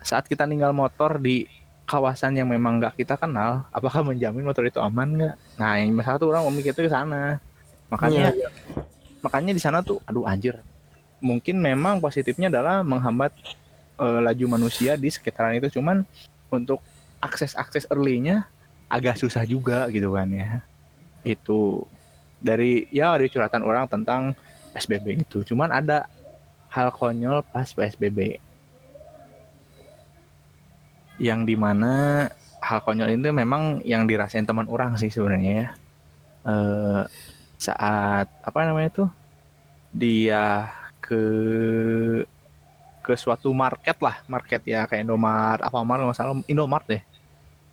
[0.00, 1.44] Saat kita ninggal motor di
[1.84, 5.36] kawasan yang memang nggak kita kenal, apakah menjamin motor itu aman nggak?
[5.60, 7.36] Nah, yang masalah tuh orang mikir itu ke sana.
[7.92, 8.48] Makanya Iya,
[9.20, 10.56] makanya di sana tuh aduh anjir.
[11.20, 13.36] Mungkin memang positifnya adalah menghambat
[13.98, 16.06] eh, laju manusia di sekitaran itu cuman
[16.52, 16.80] untuk
[17.22, 18.44] akses-akses early-nya
[18.92, 20.60] agak susah juga gitu kan ya.
[21.24, 21.88] Itu
[22.42, 24.36] dari ya dari curhatan orang tentang
[24.74, 25.46] PSBB itu.
[25.46, 26.10] Cuman ada
[26.68, 28.42] hal konyol pas PSBB.
[31.16, 32.26] Yang di mana
[32.60, 35.68] hal konyol itu memang yang dirasain teman orang sih sebenarnya ya.
[36.42, 37.02] Eh
[37.62, 39.08] saat apa namanya tuh
[39.94, 40.66] dia
[40.98, 41.22] ke
[43.02, 47.02] ke suatu market lah market ya kayak Indomart apa nggak masalah Indomart deh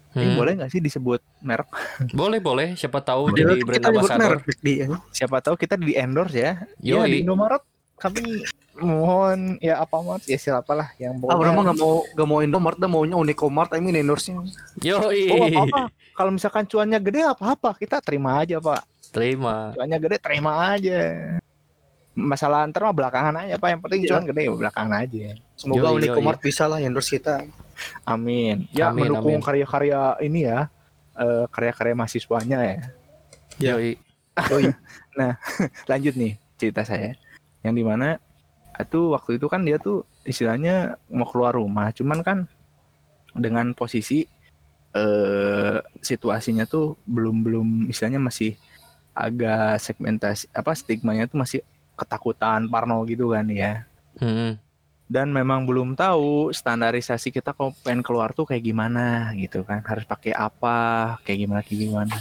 [0.10, 0.36] ini Hmm.
[0.36, 1.70] boleh nggak sih disebut merek
[2.18, 4.30] Boleh boleh siapa tahu Jadi jadi kita brand ambassador.
[4.36, 4.88] merek di ya.
[5.10, 7.22] siapa tahu kita di endorse ya ya di.
[7.22, 7.62] Indomaret
[7.96, 8.42] kami
[8.76, 12.40] mohon ya apa mart ya siapa lah yang Ah, orang mah nggak mau nggak mau
[12.40, 14.40] Indomart, dah maunya Unicomart, I mean endorse-nya.
[14.80, 15.30] Yoi.
[15.30, 15.80] oh apa apa
[16.16, 19.74] kalau misalkan cuannya gede apa apa kita terima aja pak Terima.
[19.74, 20.98] cuannya gede terima aja
[22.14, 24.10] masalah ntar mah belakangan aja pak yang penting Iya.
[24.12, 27.46] cuan gede belakangan aja Semoga Yoi, Unicomart bisa lah endorse kita.
[28.04, 29.46] amin ya Amin, mendukung amin.
[29.46, 30.68] karya-karya ini ya
[31.16, 32.78] eh, karya-karya mahasiswanya ya
[33.60, 33.76] Ya.
[33.76, 34.00] Yoi.
[35.92, 37.16] lanjut nih cerita saya
[37.62, 38.16] yang di mana
[38.76, 42.38] itu waktu itu kan dia tuh istilahnya mau keluar rumah cuman kan
[43.36, 44.24] dengan posisi
[44.90, 48.56] eh situasinya tuh belum belum istilahnya masih
[49.12, 51.60] agak segmentasi apa stigmanya tuh masih
[52.00, 53.84] ketakutan parno gitu kan ya.
[54.20, 54.60] Hmm.
[55.10, 59.82] dan memang belum tahu standarisasi kita kalau pengen keluar tuh kayak gimana gitu kan.
[59.82, 60.78] Harus pakai apa
[61.26, 62.16] kayak gimana kayak gimana.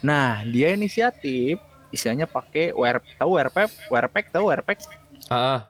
[0.00, 1.60] Nah dia inisiatif
[1.92, 4.80] istilahnya pakai wear tahu wearpack wearpack tahu wearpack
[5.28, 5.68] Ah.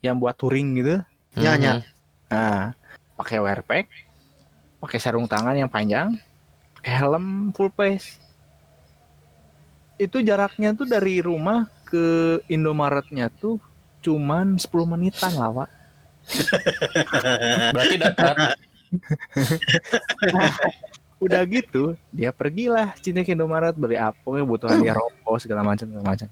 [0.00, 1.04] yang buat touring gitu?
[1.36, 1.84] Ya, ya.
[2.32, 2.72] nah
[3.14, 3.86] pakai wearpack
[4.80, 6.16] pakai sarung tangan yang panjang
[6.80, 8.16] pakai helm full face.
[9.96, 13.62] Itu jaraknya tuh dari rumah ke Indomaretnya tuh
[14.02, 15.70] cuman 10 menitan lah pak
[17.74, 18.36] Berarti dekat.
[21.16, 26.04] udah gitu dia pergilah cinta ke Indomaret beli apa kebutuhan dia rokok segala macam segala
[26.04, 26.28] macam.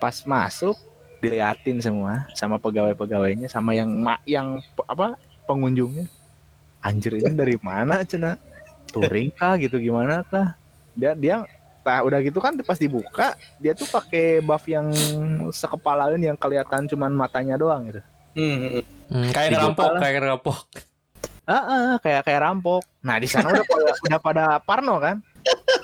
[0.00, 0.76] Pas masuk
[1.20, 6.08] diliatin semua sama pegawai-pegawainya sama yang ma yang apa pengunjungnya.
[6.80, 8.38] Anjir ini dari mana cina?
[8.94, 10.54] Touring kah gitu gimana kah?
[10.94, 11.42] Dia dia
[11.86, 14.90] nah udah gitu kan pas dibuka dia tuh pakai buff yang
[15.54, 18.02] sekepalain yang kelihatan cuman matanya doang gitu
[18.36, 18.84] Hmm.
[19.08, 20.00] Hmm, kayak Dibuka ngerampok, lah.
[20.04, 20.58] kayak ngerampok.
[21.48, 22.82] Ah, ah, kayak kayak rampok.
[23.00, 25.16] Nah di sana udah pada, udah pada Parno kan.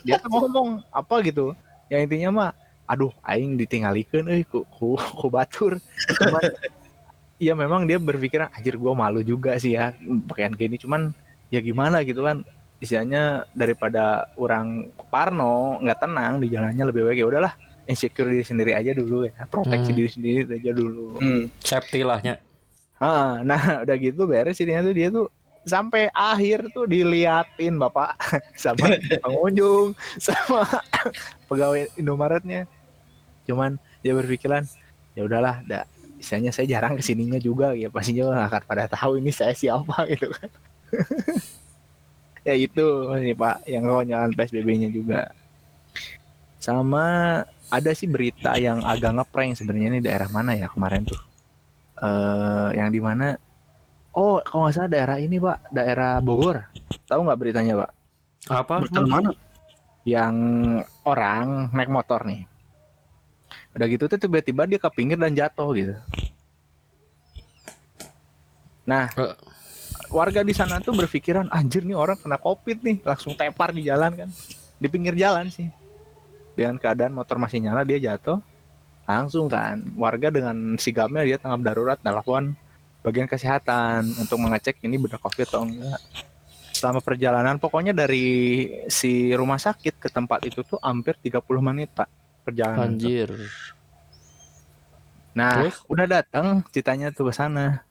[0.05, 1.57] Dia tuh ngomong apa gitu.
[1.89, 2.51] Yang intinya mah,
[2.85, 5.81] aduh, aing ditinggalikeun euy ku, ku, ku batur.
[6.13, 6.43] Cuman,
[7.41, 9.97] Iya memang dia berpikir anjir gua malu juga sih ya
[10.29, 11.17] pakaian gini cuman
[11.49, 12.45] ya gimana gitu kan
[12.83, 17.55] istilahnya daripada orang Parno nggak tenang di jalannya lebih baik ya udahlah
[17.87, 19.99] insecure diri sendiri aja dulu ya proteksi Hmm.
[20.03, 21.47] diri sendiri aja dulu Hmm.
[21.63, 22.43] Safety lahnya.
[22.99, 25.27] Ah, nah udah gitu beres ini tuh dia tuh
[25.63, 28.19] sampai akhir tuh diliatin bapak
[28.59, 30.67] sama pengunjung sama
[31.51, 32.67] pegawai Indomaretnya.
[33.47, 34.67] Cuman dia berpikiran
[35.15, 35.87] ya udahlah, dah
[36.19, 40.07] misalnya saya jarang ke sininya juga ya pastinya nggak akan pada tahu ini saya siapa
[40.11, 40.51] gitu kan.
[42.43, 45.31] Ya itu nih pak yang kekonyolan PSBB-nya juga.
[46.63, 47.05] Sama
[47.73, 51.17] ada sih berita yang agak ngeprank sebenarnya ini daerah mana ya kemarin tuh
[51.97, 53.33] eh yang di mana
[54.13, 56.69] oh kalau nggak salah daerah ini pak daerah Bogor
[57.09, 57.91] tahu nggak beritanya pak
[58.53, 58.85] Apa?
[58.85, 59.33] Berita mana?
[60.05, 60.37] yang
[61.09, 62.45] orang naik motor nih
[63.73, 65.97] udah gitu tuh tiba-tiba dia ke pinggir dan jatuh gitu
[68.85, 69.33] nah Eh.
[70.13, 74.13] Warga di sana tuh berpikiran anjir nih orang kena covid nih langsung tepar di jalan
[74.15, 74.29] kan
[74.77, 75.69] di pinggir jalan sih
[76.53, 78.41] dengan keadaan motor masih nyala dia jatuh
[79.09, 82.55] langsung kan warga dengan sigapnya dia tanggap darurat telepon
[83.03, 86.01] bagian kesehatan untuk mengecek ini benar covid atau enggak
[86.73, 88.27] selama perjalanan pokoknya dari
[88.91, 92.11] si rumah sakit ke tempat itu tuh hampir 30 menit pak
[92.43, 93.07] perjalanan tuh.
[93.07, 93.31] Anjir.
[95.33, 95.77] Nah, Terus?
[95.89, 97.87] udah datang ceritanya tuh ke sana.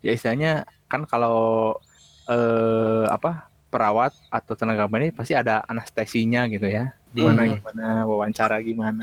[0.00, 1.78] Ya istilahnya kan kalau
[2.26, 6.90] eh apa perawat atau tenaga medis pasti ada anestesinya gitu ya.
[7.14, 7.54] Gimana Hmm.
[7.58, 9.02] gimana wawancara gimana.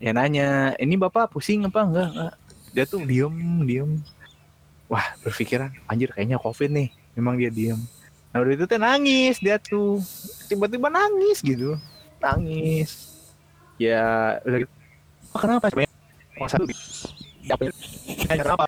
[0.00, 2.34] ya nanya, "Ini Bapak pusing apa enggak?" enggak.
[2.72, 3.36] Dia tuh diem,
[3.68, 3.90] diem.
[4.88, 6.88] Wah, berpikiran, anjir kayaknya Covid nih.
[7.14, 7.78] Memang dia diem.
[8.34, 10.02] Nah, udah itu tuh nangis dia tuh.
[10.50, 11.78] Tiba-tiba nangis gitu.
[12.18, 13.14] Nangis.
[13.78, 14.72] Ya, udah gitu.
[15.32, 15.70] "Oh, kenapa?
[15.70, 15.86] Coba
[16.34, 16.66] Oh, satu
[18.26, 18.66] kenapa?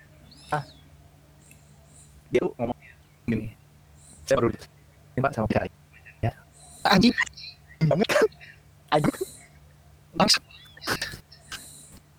[2.31, 2.77] Dia tuh ngomong
[3.27, 3.47] gini.
[4.27, 5.65] Saya baru ini Pak sama Pak.
[6.21, 6.31] Ya.
[6.85, 7.13] Anjing.
[7.87, 8.25] Banget kan?
[8.93, 9.15] Anjing.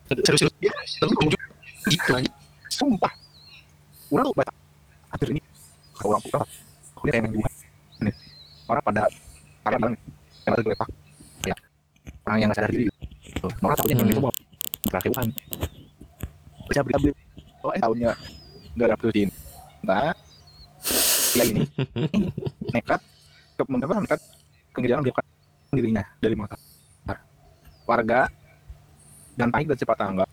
[0.08, 0.54] Serius serius.
[0.58, 1.42] Dia Terus kunjung.
[1.88, 2.34] Gitu anjing.
[2.72, 3.12] sumpah.
[4.08, 4.52] Orang tuh baca.
[5.12, 5.40] Hampir ini.
[5.94, 6.22] Kalau orang.
[6.32, 7.52] Kalau dia kayak main.
[8.02, 8.12] Ini.
[8.66, 9.02] Orang pada
[9.62, 10.00] pada banget.
[10.48, 10.88] Yang ada gelepak.
[11.44, 11.54] Ya.
[12.24, 12.84] Orang yang nggak sadar diri.
[13.60, 14.32] Orang tahu yang itu mau.
[14.88, 15.26] Terakhir kan.
[16.66, 16.98] Berita berita.
[17.62, 18.10] Oh, eh tahunnya
[18.78, 19.28] nggak dapet
[19.80, 20.12] cinta.
[21.36, 21.62] Ya ini.
[22.74, 23.00] nekat
[23.58, 24.20] ke mengapa nekat
[24.74, 25.14] ke jalan dia
[25.74, 26.58] dirinya dari motor.
[27.88, 28.28] Warga
[29.40, 30.26] dan panik dan cepat tangga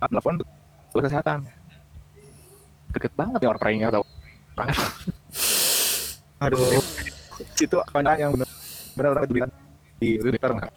[0.00, 0.44] telepon ke
[0.96, 1.38] kesehatan.
[2.92, 4.04] Deket banget ya orang praingnya tau.
[6.44, 6.82] Aduh.
[7.56, 8.48] Itu konyak yang bener
[8.92, 9.52] bener orang itu bilang
[10.00, 10.72] di Twitter nggak?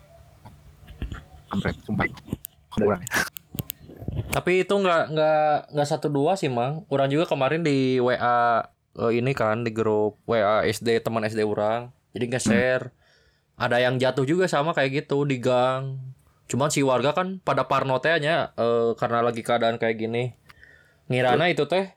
[1.52, 2.08] Kampret sumpah.
[2.76, 3.02] Ada orang
[4.16, 6.84] Tapi itu nggak nggak nggak satu dua sih mang.
[6.92, 8.64] Orang juga kemarin di WA
[9.00, 11.92] eh, ini kan di grup WA SD teman SD orang.
[12.16, 12.92] Jadi nge-share.
[13.56, 16.00] Ada yang jatuh juga sama kayak gitu di gang.
[16.52, 20.36] Cuman si warga kan pada parno teh nya, eh, karena lagi keadaan kayak gini.
[21.08, 21.92] Ngirana itu teh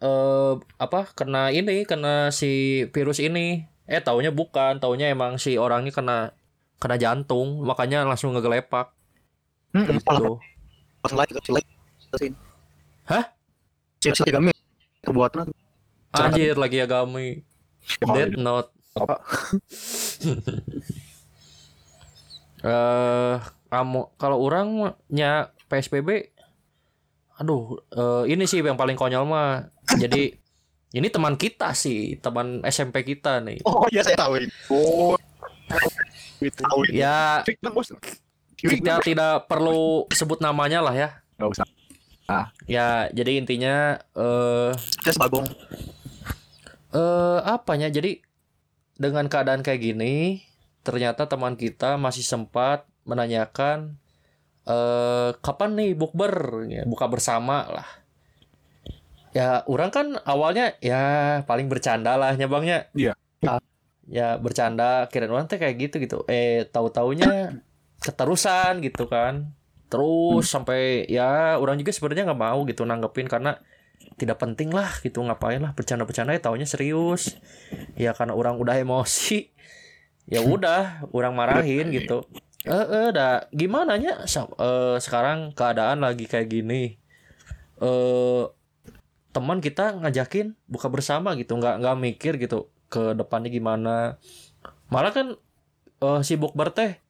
[0.00, 3.66] eh apa kena ini kena si virus ini.
[3.90, 6.34] Eh taunya bukan, taunya emang si orang ini kena
[6.78, 8.94] kena jantung, makanya langsung ngegelepak
[9.70, 10.42] Hmm, gitu.
[11.08, 11.66] Si light.
[12.10, 12.32] Terusin.
[13.08, 13.24] Hah?
[14.00, 14.52] Si kami
[15.04, 15.48] kebuatan
[16.10, 17.46] Anjir lagi agami.
[18.02, 18.74] Dead Note.
[18.90, 19.22] apa
[22.60, 23.36] Eh,
[23.72, 26.28] kamu kalau orangnya PSBB
[27.40, 29.64] aduh, eh, ini sih yang paling konyol mah.
[29.96, 30.36] Jadi
[31.00, 33.64] ini teman kita sih, teman SMP kita nih.
[33.64, 34.44] Oh iya saya tahu
[34.76, 35.16] oh
[36.40, 36.88] Tahu.
[36.92, 37.44] Ya,
[38.60, 41.08] kita tidak perlu sebut namanya lah ya.
[41.40, 41.66] Nggak usah.
[42.70, 44.70] Ya, jadi intinya eh
[45.02, 45.50] Just bagong.
[46.94, 47.90] eh apanya?
[47.90, 48.22] Jadi
[48.94, 50.44] dengan keadaan kayak gini,
[50.86, 53.98] ternyata teman kita masih sempat menanyakan
[54.68, 57.88] eh kapan nih bukber ya, buka bersama lah.
[59.30, 62.90] Ya, orang kan awalnya ya paling bercanda lah nyabangnya.
[62.94, 63.14] Iya.
[64.10, 66.18] Ya bercanda, kirain orang teh kayak gitu gitu.
[66.26, 67.62] Eh, tahu-taunya
[68.00, 69.52] keterusan gitu kan.
[69.92, 73.60] Terus sampai ya orang juga sebenarnya nggak mau gitu nanggepin karena
[74.16, 77.36] tidak penting lah gitu ngapain lah bercanda-bercanda ya taunya serius.
[77.94, 79.52] Ya karena orang udah emosi
[80.26, 82.24] ya udah orang marahin gitu.
[82.64, 83.48] Eh eh dah.
[83.52, 84.24] Gimana nya?
[84.24, 86.96] Eh, sekarang keadaan lagi kayak gini.
[87.80, 88.44] Eh
[89.30, 94.16] teman kita ngajakin buka bersama gitu nggak nggak mikir gitu ke depannya gimana.
[94.88, 95.26] Malah kan
[96.00, 97.09] eh, si bukber teh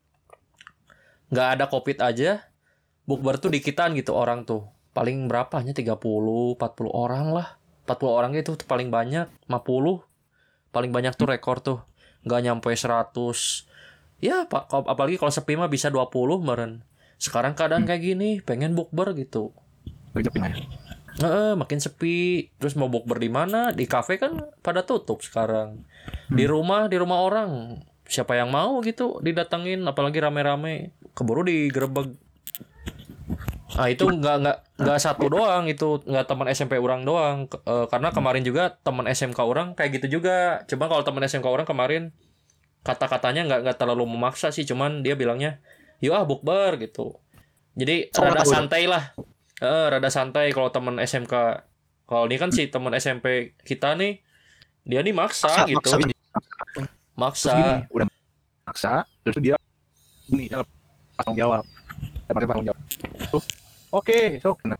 [1.30, 2.50] nggak ada covid aja
[3.10, 4.70] bukber tuh dikitan gitu orang tuh.
[4.94, 6.58] Paling berapa hanya 30 40
[6.90, 7.58] orang lah.
[7.86, 9.26] 40 orang itu tuh paling banyak.
[9.50, 10.06] 50
[10.70, 11.82] paling banyak tuh rekor tuh.
[12.22, 13.10] Nggak nyampe 100
[14.20, 16.86] ya pak apalagi kalau sepi mah bisa 20 meren.
[17.18, 19.50] Sekarang keadaan kayak gini pengen bukber gitu.
[21.20, 22.48] Heeh, makin sepi.
[22.56, 23.74] Terus mau bukber di mana?
[23.74, 25.84] Di kafe kan pada tutup sekarang.
[26.30, 27.82] Di rumah di rumah orang.
[28.10, 32.16] Siapa yang mau gitu didatengin apalagi rame-rame keburu digerebek
[33.78, 37.46] ah itu nggak nggak nggak satu doang itu nggak teman SMP orang doang.
[37.46, 40.66] Eh, karena kemarin juga teman SMK orang kayak gitu juga.
[40.66, 42.10] Cuma kalau teman SMK orang kemarin
[42.82, 44.66] kata-katanya nggak nggak terlalu memaksa sih.
[44.66, 45.62] Cuman dia bilangnya
[46.02, 47.20] yuk ah bukber gitu.
[47.78, 49.14] Jadi Sama rada santai lah.
[49.62, 51.34] Eh, rada santai kalau teman SMK
[52.10, 54.18] kalau ini kan si teman SMP kita nih
[54.82, 55.78] dia nih maksa, gitu.
[55.78, 56.00] maksa.
[56.02, 56.14] Ini.
[57.14, 58.06] maksa, Terus gini, udah
[58.64, 59.56] maksa, terus dia
[60.32, 60.48] ini
[61.20, 61.64] tanggung jawab.
[62.26, 62.80] Lepas tanggung jawab.
[63.28, 63.42] Tuh,
[63.92, 64.58] oke, sok.
[64.64, 64.78] Nah,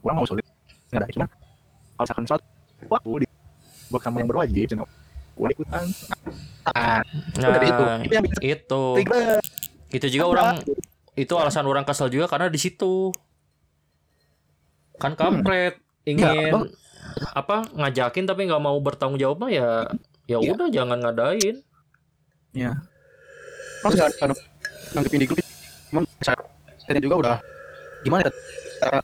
[0.00, 0.44] gua mau sulit.
[0.88, 2.44] Nggak ada, cuma kalau misalkan suatu
[2.86, 3.26] waktu di
[3.88, 4.84] gua sama yang berwajib, cina,
[5.34, 5.84] gua ikutan.
[6.68, 7.00] Ah,
[7.36, 7.84] nah Udah itu.
[8.04, 9.38] Itu yang bikin itu trigger.
[9.88, 10.48] itu juga orang
[11.16, 13.10] itu alasan orang kesel juga karena di situ
[14.94, 16.66] kan kampret ingin Bang.
[17.32, 19.88] apa ngajakin tapi nggak mau bertanggung jawab mah ya
[20.28, 20.52] ya Iya.
[20.54, 21.56] udah jangan ngadain
[23.80, 24.34] Mas nggak ada
[24.92, 25.38] nanggepin di grup.
[26.22, 27.36] Saya juga udah
[28.02, 28.32] gimana ya
[28.78, 28.98] cara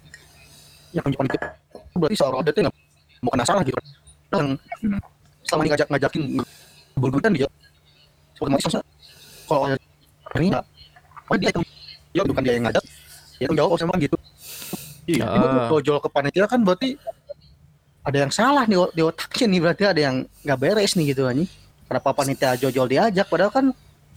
[0.94, 2.76] yang penyimpanan itu berarti seorang ada tuh nggak
[3.22, 3.78] mau kena salah gitu.
[4.30, 4.44] Dan
[5.46, 6.22] selama ini ngajak ngajakin
[6.94, 7.48] bergurutan dia
[8.38, 8.80] otomatis masa
[9.46, 9.70] kalau
[10.36, 10.64] ini nggak
[11.30, 11.50] oh dia
[12.14, 12.84] ya bukan dia yang ngajak
[13.38, 14.16] dia yang jawab sama gitu
[15.04, 15.24] Iya.
[15.28, 15.36] Ah.
[15.36, 16.96] Ini dojol ke panitia kan berarti
[18.04, 21.44] ada yang salah nih di otaknya nih berarti ada yang nggak beres nih gitu ani.
[21.84, 23.66] Kenapa panitia jojol diajak padahal kan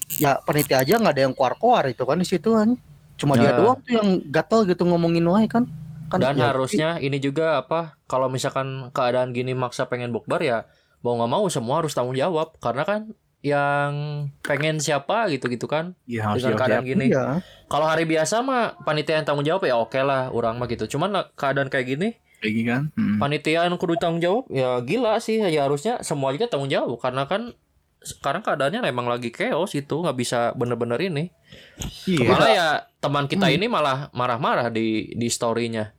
[0.09, 2.79] ya panitia aja nggak ada yang keluar-keluar itu kan di situ kan.
[3.15, 3.57] Cuma dia Nah.
[3.57, 5.67] doang tuh yang gatel gitu ngomongin wae kan.
[6.07, 10.63] kan dan ya, harusnya ini juga apa kalau misalkan keadaan gini maksa pengen bukber ya
[10.97, 13.91] mau nggak mau semua harus tanggung jawab karena kan yang
[14.39, 17.43] pengen siapa gitu gitu kan harus dengan keadaan gini Iya.
[17.65, 21.11] kalau hari biasa mah panitia yang tanggung jawab ya oke lah orang mah gitu cuman
[21.33, 22.83] keadaan kayak gini Kayak gini kan.
[22.93, 23.17] Hmm.
[23.17, 27.25] panitia yang kudu tanggung jawab ya gila sih ya harusnya semua juga tanggung jawab karena
[27.25, 27.51] kan
[28.07, 31.29] sekarang keadaannya emang lagi chaos itu nggak bisa bener-bener ini.
[32.07, 32.27] Iya.
[32.27, 32.67] malah ya
[33.03, 35.91] teman kita ini malah marah-marah di di storynya.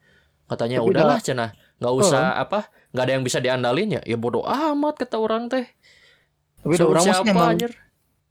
[0.48, 4.02] Katanya Tapi udahlah cenah nggak usah apa nggak ada yang bisa diandalin ya.
[4.08, 5.68] Ya bodoh amat kata orang teh.
[6.64, 7.72] Tapi Suruh orang siapa emang, anjir?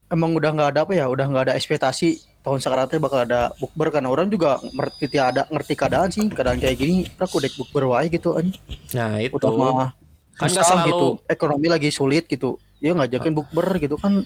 [0.09, 3.51] Emang udah nggak ada apa ya, udah nggak ada ekspektasi tahun sekarang teh bakal ada
[3.59, 7.05] bukber karena orang juga ngerti ada ngerti keadaan sih keadaan kayak gini.
[7.21, 8.49] Aku udah bukber wae gitu kan
[8.91, 9.37] nah itu.
[9.37, 9.91] Udah mah
[10.37, 11.07] kan selalu gitu.
[11.25, 14.21] Ekonomi lagi sulit gitu ya ngajakin bukber gitu kan.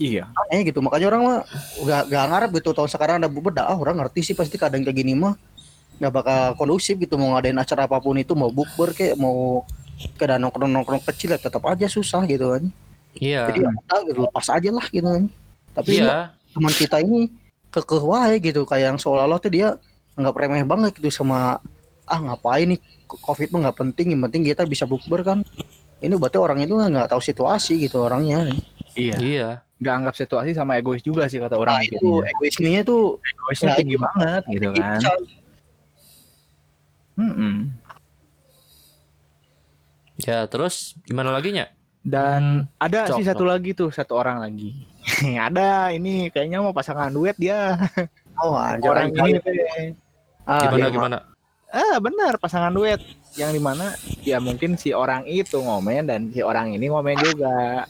[0.00, 0.32] Iya.
[0.48, 0.80] aneh gitu.
[0.80, 1.38] Makanya orang mah
[1.84, 2.68] gak, gak ngarep gitu.
[2.72, 5.36] Tahun sekarang ada bukber dah ah, orang ngerti sih pasti keadaan kayak gini mah.
[6.00, 7.20] Nggak bakal kondusif gitu.
[7.20, 9.68] Mau ngadain acara apa pun itu mau bukber kayak mau
[10.16, 12.64] keadaan nongkrong nongkrong kecil ya tetap aja susah gitu kan.
[13.20, 13.52] Iya.
[13.52, 15.24] Jadi ya udah, gitu, lepas aja lah gitu kan.
[15.76, 16.32] Tapi iya.
[16.56, 17.28] teman kita ini
[17.68, 18.64] kekeh wae gitu.
[18.64, 19.76] Kayak yang seolah-olah tuh dia
[20.16, 21.60] nggak remeh banget gitu sama
[22.08, 22.80] ah ngapain nih?
[23.04, 24.16] Covid mah nggak penting.
[24.16, 25.44] Yang penting kita bisa bukber kan
[26.00, 28.48] ini berarti orang itu nggak tahu situasi gitu orangnya
[28.96, 29.16] Iya.
[29.22, 33.68] iya Nggak anggap situasi sama egois juga sih kata orang nah, itu egoismenya tuh Egoisnya
[33.72, 35.00] Nah, tinggi banget gitu kan.
[37.16, 37.54] Mm-mm.
[40.20, 41.68] ya terus gimana lagi nya
[42.00, 44.72] Dan ada Cok, sih satu lagi tuh, satu orang lagi.
[45.36, 47.76] ada ini kayaknya mau pasangan duet dia.
[48.40, 49.36] oh anjir orang ini
[50.48, 51.16] ah, gimana iya, gimana
[51.70, 52.98] Ah benar pasangan duet
[53.38, 53.94] yang di mana
[54.26, 57.86] ya mungkin si orang itu ngomen dan si orang ini ngomen juga.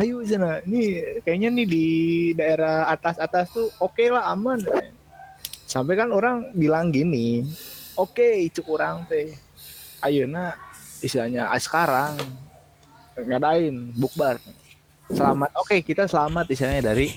[0.00, 1.86] Ayo sana, ini kayaknya nih di
[2.32, 4.60] daerah atas atas tuh oke lah aman.
[5.72, 7.48] sampai kan orang bilang gini
[7.96, 9.32] oke itu kurang teh
[10.04, 10.52] ayeuna
[11.00, 12.12] istilahnya ah, sekarang
[13.16, 14.36] ngadain bukber
[15.08, 17.08] selamat oke kita selamat istilahnya dari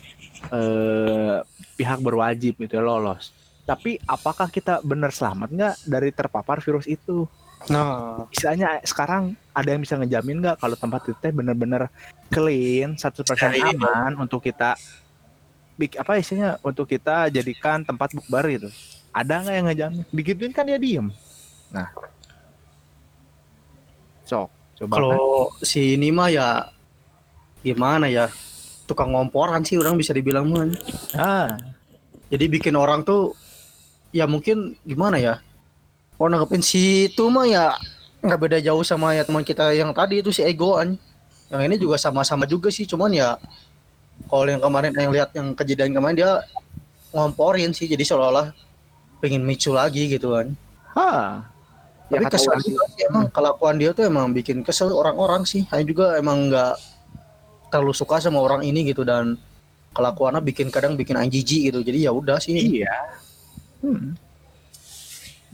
[0.56, 1.38] eh,
[1.76, 3.36] pihak berwajib gitu ya, lolos
[3.68, 7.28] tapi apakah kita benar selamat nggak dari terpapar virus itu
[7.66, 11.90] Nah, istilahnya sekarang ada yang bisa ngejamin nggak kalau tempat itu teh bener-bener
[12.30, 13.74] clean 100% Steril.
[13.74, 14.78] aman untuk kita
[15.76, 18.70] bik apa istilahnya untuk kita jadikan tempat bukber gitu
[19.10, 21.10] ada nggak yang ngejamin digituin kan dia diem
[21.74, 21.90] nah
[24.30, 24.48] sok
[24.78, 24.98] coba kan.
[25.02, 26.70] kalau si ini mah ya
[27.66, 28.30] gimana ya
[28.86, 30.70] tukang ngomporan sih orang bisa dibilang mah.
[31.18, 31.58] ah
[32.30, 33.38] Jadi bikin orang tuh
[34.10, 35.42] ya mungkin gimana ya?
[36.16, 37.76] Oh nanggepin si itu mah ya
[38.24, 40.96] nggak beda jauh sama ya teman kita yang tadi itu si egoan.
[41.52, 43.38] Yang ini juga sama-sama juga sih, cuman ya
[44.32, 46.32] kalau yang kemarin yang lihat yang kejadian kemarin dia
[47.14, 48.50] ngomporin sih, jadi seolah-olah
[49.22, 50.48] pengen micu lagi gitu kan.
[50.98, 51.44] ha
[52.10, 55.68] ya Tapi kata kesel juga sih emang kelakuan dia tuh emang bikin kesel orang-orang sih.
[55.70, 56.76] Saya juga emang nggak
[57.70, 59.38] terlalu suka sama orang ini gitu dan
[59.94, 61.86] kelakuannya bikin kadang bikin anjiji gitu.
[61.86, 62.56] Jadi ya udah sih.
[62.82, 62.96] iya
[63.86, 64.25] hmm.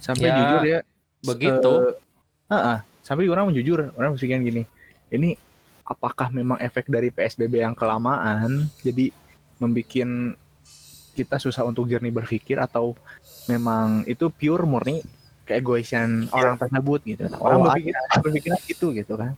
[0.02, 0.80] Sampai Ya, jujur ya
[1.22, 1.74] Begitu.
[1.94, 2.78] eh, ah, ah.
[3.06, 4.64] sampai orang jujur orang berpikiran gini
[5.14, 5.38] ini
[5.86, 8.72] apakah memang efek dari PSBB yang kelamaan?
[8.80, 9.12] Jadi
[9.60, 9.92] membuat
[11.12, 12.96] kita susah untuk jernih berpikir atau
[13.52, 15.04] memang itu pure murni
[15.44, 17.24] keegoisan orang tersebut gitu?
[17.44, 17.92] Orang Oh, berpikir
[18.24, 19.36] berpikir gitu gitu kan.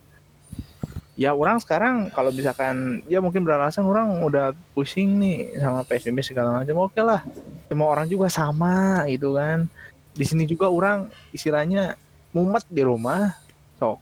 [1.14, 6.62] Ya orang sekarang kalau misalkan ya mungkin beralasan orang udah pusing nih sama PSBB segala
[6.62, 7.22] macam oke lah.
[7.66, 9.66] Semua orang juga sama gitu kan
[10.14, 11.98] di sini juga orang istilahnya
[12.30, 13.34] mumet di rumah.
[13.76, 13.98] Sok.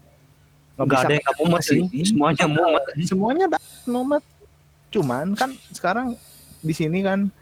[0.77, 1.81] Nggak ada yang mumet sih.
[2.05, 2.85] Semuanya mumet.
[3.09, 4.25] semuanya dah mumet.
[4.93, 6.15] Cuman kan sekarang
[6.61, 7.33] di sini kan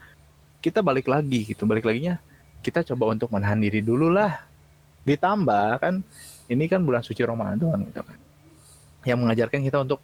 [0.63, 1.67] kita balik lagi gitu.
[1.67, 2.15] Balik laginya
[2.63, 4.39] kita coba untuk menahan diri dulu lah.
[5.03, 5.99] Ditambah kan
[6.47, 8.17] ini kan bulan suci Ramadan gitu kan.
[9.03, 9.99] Yang mengajarkan kita untuk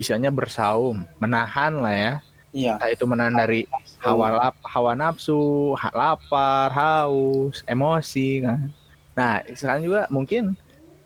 [0.00, 2.14] istilahnya bersaum menahan lah ya
[2.52, 2.76] Iya.
[2.76, 3.64] entah itu menahan dari
[4.04, 8.68] hawa lap, hawa nafsu, lapar, haus, emosi kan.
[9.16, 10.52] Nah, sekarang juga mungkin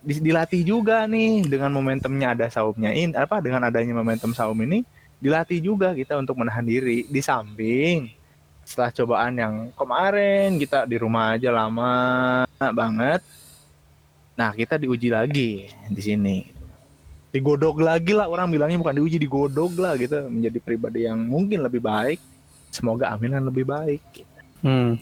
[0.02, 4.86] di- dilatih juga nih dengan momentumnya ada saumnya ini apa dengan adanya momentum saum ini
[5.18, 8.10] dilatih juga kita untuk menahan diri di samping
[8.66, 11.94] setelah cobaan yang kemarin kita di rumah aja lama
[12.58, 13.22] banget.
[14.36, 16.55] Nah, kita diuji lagi di sini.
[17.36, 21.84] Digodok lagi lah orang bilangnya bukan diuji digodok lah gitu menjadi pribadi yang mungkin lebih
[21.84, 22.16] baik.
[22.72, 24.00] Semoga aminan lebih baik.
[24.64, 24.96] Hmm.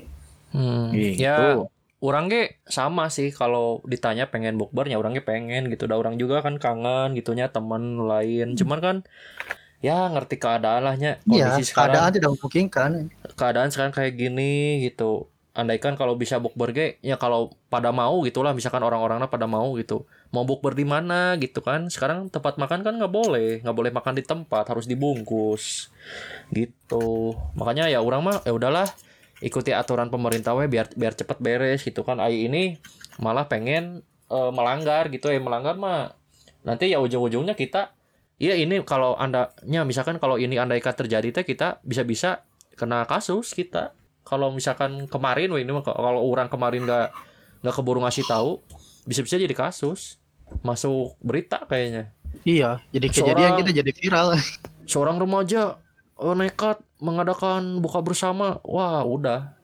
[0.50, 0.90] Hmm.
[0.90, 1.22] Gitu.
[1.22, 1.62] Ya,
[2.02, 5.86] orang ge sama sih kalau ditanya pengen bukber ya orangnya pengen gitu.
[5.86, 8.58] Da orang juga kan kangen gitunya teman lain.
[8.58, 8.96] Cuman kan
[9.84, 12.90] ya ngerti keadaan lahnya Iya, kondisi sekarang keadaan tidak memungkinkan.
[13.36, 15.28] keadaan sekarang kayak gini gitu.
[15.54, 20.02] Andaikan kalau bisa bukber ge ya kalau pada mau gitulah misalkan orang-orangnya pada mau gitu.
[20.34, 21.86] Mau bukber di mana gitu kan.
[21.86, 25.94] Sekarang tempat makan kan nggak boleh, nggak boleh makan di tempat, harus dibungkus.
[26.50, 27.38] Gitu.
[27.54, 28.90] Makanya ya orang mah ya udahlah
[29.38, 32.18] ikuti aturan pemerintah we biar biar cepet beres gitu kan.
[32.18, 32.82] Ai ini
[33.22, 36.18] malah pengen eh, melanggar gitu ya melanggar mah
[36.66, 37.94] nanti ya ujung-ujungnya kita
[38.34, 42.42] Iya ini kalau andanya misalkan kalau ini andaikan terjadi teh kita bisa-bisa
[42.74, 43.94] kena kasus kita.
[44.24, 47.08] Kalau misalkan kemarin wah ini mah kalau orang kemarin nggak
[47.60, 48.60] nggak keburu ngasih tahu
[49.04, 50.16] bisa-bisa jadi kasus
[50.64, 52.12] masuk berita kayaknya.
[52.42, 54.28] Iya, jadi Seorang- kejadian kita jadi viral.
[54.92, 55.78] Seorang remaja
[56.20, 58.58] eh, nekat mengadakan buka bersama.
[58.64, 59.54] Wah, udah.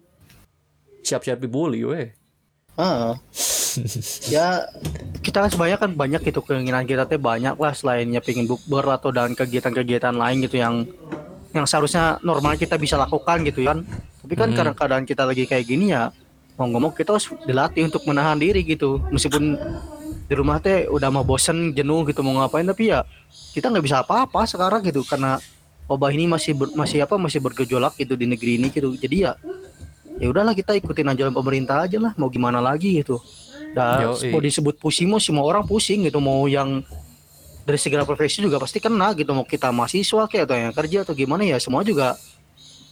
[1.04, 2.08] Siap-siap dibully weh.
[2.76, 3.16] Ah.
[4.34, 4.66] ya
[5.22, 9.14] kita kan sebanyak kan banyak gitu keinginan kita teh banyak lah selainnya pingin bukber atau
[9.14, 10.90] dan kegiatan-kegiatan lain gitu yang
[11.54, 13.86] yang seharusnya normal kita bisa lakukan gitu kan
[14.20, 14.56] tapi kan Hmm.
[14.56, 16.12] karena keadaan kita lagi kayak gini ya
[16.54, 19.00] mau ngomong kita harus dilatih untuk menahan diri gitu.
[19.08, 19.56] Meskipun
[20.28, 22.68] di rumah teh udah mau bosen jenuh gitu mau ngapain.
[22.68, 23.00] Tapi ya
[23.56, 25.40] kita nggak bisa apa-apa sekarang gitu karena
[25.88, 28.92] wabah ini masih ber- masih apa masih bergejolak gitu di negeri ini gitu.
[28.92, 29.32] Jadi ya
[30.20, 33.16] ya udahlah kita ikutin ajaran pemerintah aja lah mau gimana lagi gitu.
[33.72, 34.28] Dan Yoi.
[34.28, 36.84] mau disebut pusing mau semua orang pusing gitu mau yang
[37.64, 39.32] dari segala profesi juga pasti kena gitu.
[39.32, 42.20] Mau kita mahasiswa kayak atau yang kerja atau gimana ya semua juga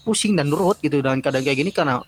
[0.03, 2.01] pusing dan nurut gitu dan kadang kayak gini karena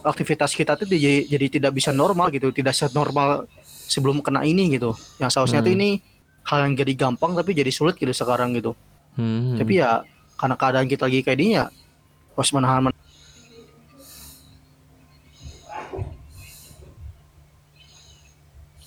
[0.00, 3.44] aktivitas kita tuh jadi, jadi tidak bisa normal gitu tidak senormal
[3.86, 5.80] sebelum kena ini gitu yang seharusnya tuh Hmm.
[5.82, 5.90] ini
[6.46, 8.72] hal yang jadi gampang tapi jadi sulit gitu sekarang gitu
[9.18, 9.58] Hmm.
[9.60, 10.00] tapi ya
[10.40, 11.68] karena keadaan kita lagi kayak gini ya
[12.32, 12.88] harus menahan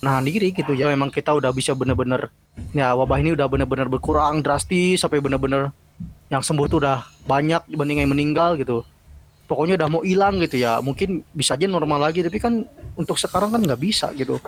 [0.02, 2.28] menahan diri gitu ya memang kita udah bisa bener-bener
[2.76, 5.72] ya wabah ini udah bener-bener berkurang drastis sampai bener-bener
[6.32, 8.84] yang sembuh tuh udah banyak dibanding yang meninggal gitu.
[9.44, 10.80] Pokoknya udah mau hilang gitu ya.
[10.80, 12.64] Mungkin bisa aja normal lagi tapi kan
[12.96, 14.40] untuk sekarang kan nggak bisa gitu.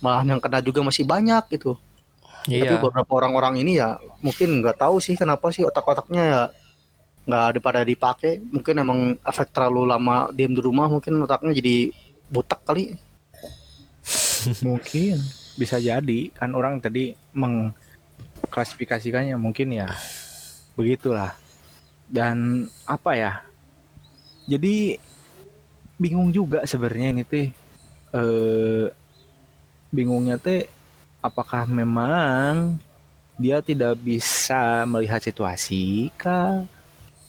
[0.00, 1.76] Malah yang kena juga masih banyak gitu.
[2.42, 2.82] Tapi Iya.
[2.82, 6.40] beberapa orang-orang ini ya mungkin nggak tahu sih kenapa sih otak-otaknya ya
[7.28, 8.42] nggak ada pada dipakai.
[8.42, 11.92] Mungkin emang efek terlalu lama diem di rumah mungkin otaknya jadi
[12.32, 12.98] butek kali.
[14.66, 15.22] Mungkin.
[15.52, 19.92] Bisa jadi kan orang tadi mengklasifikasikannya mungkin ya
[20.76, 21.34] begitulah.
[22.08, 23.32] Dan apa ya?
[24.46, 24.98] Jadi
[25.96, 27.46] bingung juga sebenarnya ini teh
[28.12, 28.86] eh
[29.94, 30.66] bingungnya teh
[31.22, 32.76] apakah memang
[33.38, 36.66] dia tidak bisa melihat situasi kah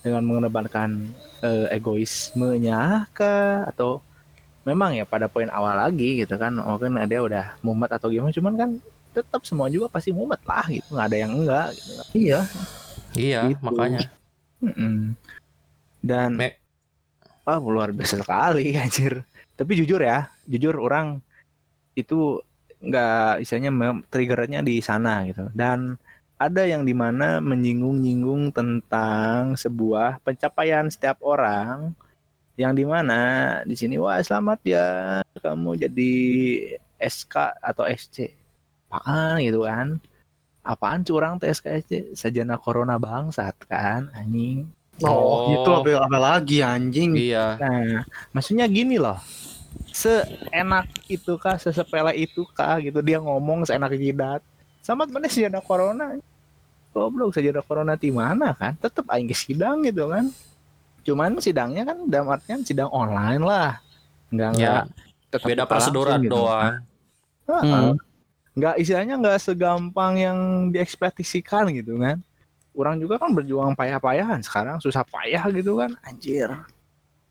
[0.04, 1.14] dengan mengedepankan
[1.46, 4.02] eh, egoismenya kah atau
[4.68, 8.54] memang ya pada poin awal lagi gitu kan mungkin ada udah mumet atau gimana cuman
[8.56, 8.70] kan
[9.14, 11.92] tetap semua juga pasti mumet lah gitu nggak ada yang enggak gitu.
[12.16, 12.40] iya
[13.14, 13.62] Iya, Gitu.
[13.62, 14.00] makanya.
[14.64, 15.14] Mm-mm.
[16.00, 16.60] dan Me-
[17.44, 19.24] wah luar biasa sekali anjir
[19.56, 21.20] tapi jujur ya jujur orang
[21.94, 22.40] itu
[22.80, 25.96] nggak istilahnya mem- triggernya di sana gitu dan
[26.36, 31.96] ada yang di mana menyinggung-nyinggung tentang sebuah pencapaian setiap orang
[32.56, 33.20] yang di mana
[33.64, 34.88] di sini wah selamat ya
[35.40, 36.14] kamu jadi
[37.00, 38.32] SK atau SC
[38.92, 40.00] apaan gitu kan
[40.64, 44.64] apaan curang tuh SK SC sajana corona bangsat kan anjing
[45.04, 45.38] oh, Oh.
[45.52, 47.60] gitu apa, apa lagi anjing Iya.
[47.60, 48.02] Nah,
[48.32, 49.20] maksudnya gini loh.
[49.92, 54.42] Seenak itu kah, sesepele itu kah gitu dia ngomong seenak jidat.
[54.82, 56.18] Sama mana sih ada corona?
[56.94, 58.78] Goblok saja ada corona di mana kan?
[58.78, 60.30] Tetap aing ke sidang gitu kan.
[61.04, 63.82] Cuman sidangnya kan dalam artian sidang online lah.
[64.30, 64.86] Enggak Ya,
[65.30, 66.38] enggak Beda proseduran gitu.
[66.38, 66.74] doang.
[67.50, 67.62] Heeh.
[67.66, 67.94] Hmm.
[68.54, 70.38] Nggak istilahnya nggak segampang yang
[70.70, 72.22] diekspektasikan gitu kan.
[72.74, 76.54] Orang juga kan berjuang payah-payahan sekarang susah payah gitu kan anjir.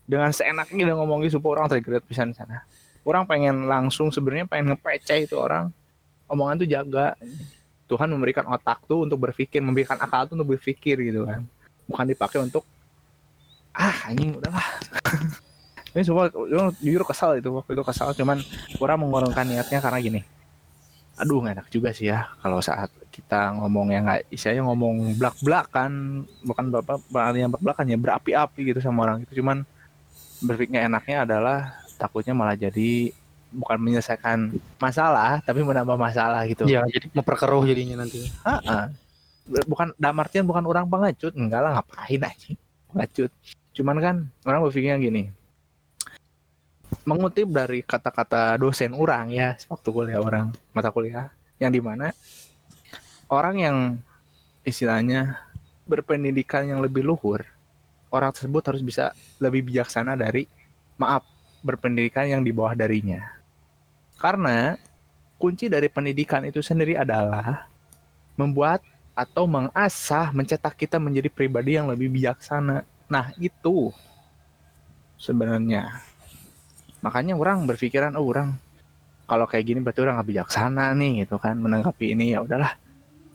[0.03, 2.67] Dengan seenaknya dia ngomong gitu supaya orang trigger pisan di sana.
[3.07, 5.71] Orang pengen langsung sebenarnya pengen ngepecah itu orang.
[6.27, 7.15] Omongan tuh jaga.
[7.87, 11.47] Tuhan memberikan otak tuh untuk berpikir, memberikan akal tuh untuk berpikir gitu kan.
[11.87, 12.67] Bukan dipakai untuk
[13.75, 14.67] ah anjing udahlah.
[15.93, 16.33] Ini semua
[16.81, 18.41] jujur kesal itu waktu itu kesal cuman
[18.81, 20.21] orang mengorbankan niatnya karena gini
[21.23, 25.37] aduh nggak enak juga sih ya kalau saat kita ngomong yang nggak istilahnya ngomong belak
[25.45, 26.99] belakan bukan bapak
[27.37, 29.39] yang belak belakan ya berapi-api gitu sama orang itu.
[29.39, 29.69] Cuman
[30.43, 31.59] berpikirnya enaknya adalah
[32.01, 33.13] takutnya malah jadi
[33.53, 36.65] bukan menyelesaikan masalah tapi menambah masalah gitu.
[36.65, 38.27] Ya jadi memperkeruh jadinya nanti.
[38.43, 38.89] Ah.
[39.43, 42.51] bukan dalam artian bukan orang pengecut enggak lah ngapain aja
[42.91, 43.31] pengecut.
[43.77, 44.17] Cuman kan
[44.49, 45.29] orang berpikirnya gini
[47.09, 52.13] mengutip dari kata-kata dosen orang ya waktu kuliah orang mata kuliah yang di mana
[53.33, 53.77] orang yang
[54.63, 55.41] istilahnya
[55.89, 57.43] berpendidikan yang lebih luhur
[58.13, 60.47] orang tersebut harus bisa lebih bijaksana dari
[61.01, 61.25] maaf
[61.65, 63.25] berpendidikan yang di bawah darinya
[64.21, 64.79] karena
[65.43, 67.67] kunci dari pendidikan itu sendiri adalah
[68.39, 68.79] membuat
[69.13, 72.87] atau mengasah mencetak kita menjadi pribadi yang lebih bijaksana.
[73.11, 73.93] Nah, itu
[75.21, 76.01] sebenarnya.
[77.03, 78.55] Makanya orang berpikiran, oh orang
[79.27, 82.75] kalau kayak gini berarti orang nggak bijaksana nih gitu kan menanggapi ini ya udahlah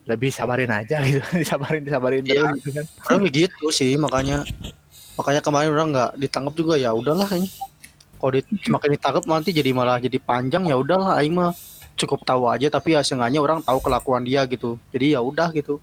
[0.07, 1.19] lebih sabarin aja gitu.
[1.35, 2.47] Disabarin disabarin Iya.
[2.47, 2.85] terus gitu kan.
[3.11, 4.37] Orang gitu sih makanya
[5.17, 7.49] makanya kemarin orang nggak ditangkap juga ya udahlah ini
[8.17, 11.53] kalau di, semakin ditangkap nanti jadi malah jadi panjang ya udahlah aing mah
[11.97, 14.77] cukup tahu aja tapi ya seenggaknya orang tahu kelakuan dia gitu.
[14.93, 15.81] Jadi ya udah gitu.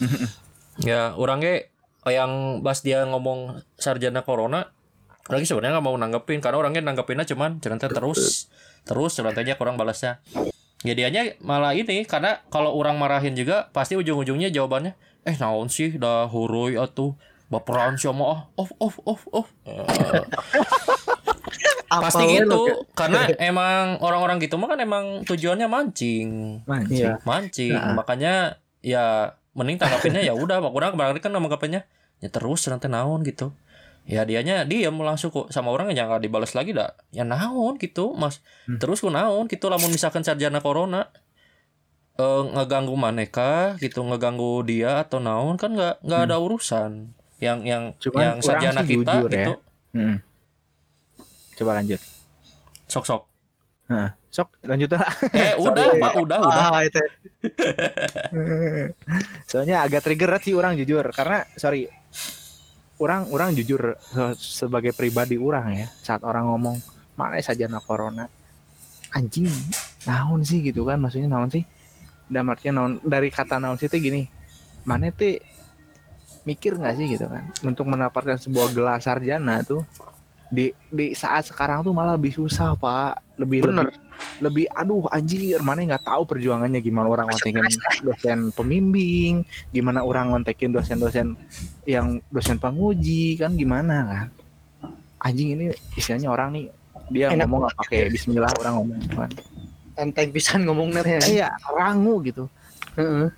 [0.82, 1.70] Ya, orangnya
[2.02, 4.73] yang pas dia ngomong sarjana corona
[5.24, 8.52] lagi sebenarnya nggak mau nanggepin karena orangnya nanggepinnya cuman cerita terus
[8.84, 10.20] terus ceritanya kurang balasnya.
[10.84, 14.92] Ya dianya malah ini karena kalau orang marahin juga pasti ujung-ujungnya jawabannya
[15.24, 17.16] eh naon sih dah hurui atuh
[17.48, 19.48] baperan sih mau ah off off off off
[22.04, 26.60] pasti gitu karena emang orang-orang gitu mah kan emang tujuannya mancing.
[26.66, 27.00] Mancing.
[27.00, 27.22] Iya.
[27.22, 27.94] mancing Nah.
[27.96, 28.34] makanya
[28.84, 31.86] ya mending tanggapinnya ya udah mak orang kemarin kan nanggapinnya
[32.20, 33.54] ya terus nanti naon gitu
[34.04, 36.92] ya dianya diam langsung kok sama orang yang nggak dibalas lagi dah.
[37.10, 38.44] Ya naon gitu mas.
[38.68, 38.76] Hmm.
[38.76, 41.08] terus ku naon gitu lamun misalkan sarjana corona
[42.20, 47.82] eh, ngeganggu maneka gitu ngeganggu dia atau naon kan nggak nggak ada urusan yang yang
[47.98, 49.36] Cuman yang sarjana kita jujur ya.
[49.36, 49.52] gitu.
[49.94, 50.16] Hmm.
[51.54, 52.00] coba lanjut.
[52.90, 53.22] Sok sok.
[53.84, 55.06] Nah, sok lanjut lah
[55.38, 56.66] eh udah pak udah udah.
[56.72, 57.00] Ah itu.
[59.50, 61.04] Soalnya agak trigger sih orang jujur.
[61.14, 61.86] Karena sorry
[63.02, 66.76] orang orang jujur se- sebagai pribadi orang ya saat orang ngomong
[67.18, 68.26] mana saja na corona?
[69.14, 69.50] Anjing
[70.04, 71.64] naon sih gitu kan maksudnya naon sih?
[72.30, 74.26] Dalam artian naon dari kata naon sih teh gini
[74.84, 75.40] mana teh
[76.44, 77.06] mikir nggak sih?
[77.08, 77.48] gitu kan.
[77.64, 79.82] Untuk mendapatkan sebuah gelar sarjana tuh
[80.52, 83.90] di di saat sekarang tuh malah lebih susah pak lebih Bener.
[83.90, 83.98] lebih
[84.38, 87.66] lebih aduh anjir mana nggak tahu perjuangannya gimana orang ngontekin
[88.06, 89.42] dosen pembimbing
[89.74, 91.34] gimana orang ngontekin dosen-dosen
[91.82, 94.28] yang dosen penguji kan gimana kan?
[95.24, 95.64] Anjing ini
[95.98, 96.64] istilahnya orang nih
[97.10, 99.30] dia Enak ngomong nggak pakai Bismillah orang ngomong kan?
[99.94, 101.20] Enteng pisan ngomongnya ya.
[101.26, 102.46] iya rangu gitu.
[102.94, 103.30] Heeh.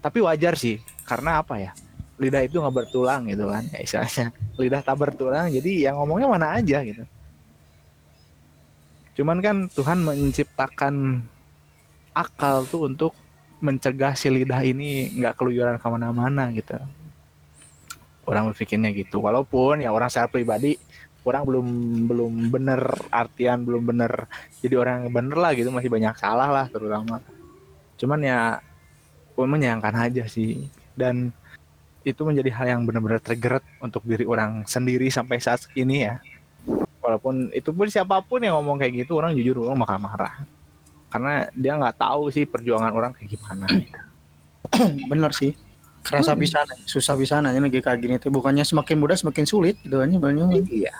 [0.00, 1.74] tapi wajar sih karena apa ya
[2.16, 3.66] lidah itu nggak bertulang gitu kan?
[3.74, 7.02] Ya istilahnya lidah tak bertulang jadi yang ngomongnya mana aja gitu
[9.20, 11.20] cuman kan Tuhan menciptakan
[12.16, 13.12] akal tuh untuk
[13.60, 16.80] mencegah si lidah ini nggak keluyuran ke mana-mana gitu.
[18.24, 19.20] Orang berpikirnya gitu.
[19.20, 20.80] Walaupun ya orang secara pribadi
[21.20, 21.66] orang belum
[22.08, 22.80] belum bener
[23.12, 24.24] artian belum bener
[24.64, 25.68] jadi orang yang bener lah gitu.
[25.68, 27.20] Masih banyak salah lah terutama.
[28.00, 28.64] Cuman ya
[29.36, 30.64] gue menyayangkan aja sih.
[30.96, 31.28] Dan
[32.08, 36.16] itu menjadi hal yang benar-benar tergerak untuk diri orang sendiri sampai saat ini ya
[37.00, 40.32] walaupun itu pun siapa pun yang ngomong kayak gitu orang jujur orang bakal marah
[41.10, 43.66] karena dia nggak tahu sih perjuangan orang kayak gimana
[45.10, 45.52] bener sih
[46.00, 46.40] kerasa Hmm.
[46.40, 50.08] bisa susah bisa nanya lagi kayak gini tuh bukannya semakin mudah semakin sulit gitu kan
[50.08, 50.94] banyak iya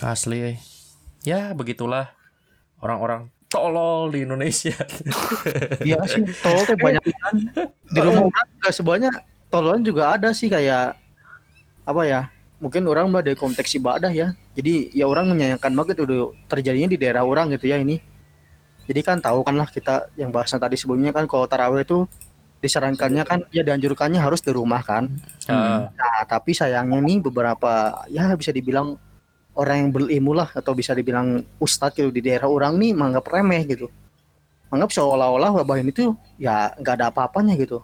[0.00, 0.54] Asli.
[0.54, 0.58] eh.
[1.20, 2.08] Ya, begitulah
[2.80, 4.72] orang-orang tolol di Indonesia.
[5.84, 7.34] Iya sih, tol teh banyak kan.
[7.94, 9.14] Di rumah juga sebanyak
[9.50, 10.94] tololan juga ada sih kayak
[11.84, 12.20] apa ya?
[12.60, 14.36] Mungkin orang mah dari konteks ibadah ya.
[14.52, 17.96] Jadi ya orang menyayangkan banget udah terjadinya di daerah orang gitu ya ini.
[18.84, 22.04] Jadi kan tahu kan lah kita yang bahasan tadi sebelumnya kan kalau taraweh itu
[22.60, 25.08] disarankannya kan ya dianjurkannya harus di rumah kan.
[25.48, 25.80] Heeh.
[25.88, 29.00] Nah, tapi sayangnya nih beberapa ya bisa dibilang
[29.56, 33.64] orang yang berilmu lah atau bisa dibilang ustadz gitu di daerah orang nih menganggap remeh
[33.64, 33.88] gitu.
[34.68, 37.80] Menganggap seolah-olah wabah ini tuh ya nggak ada apa-apanya gitu.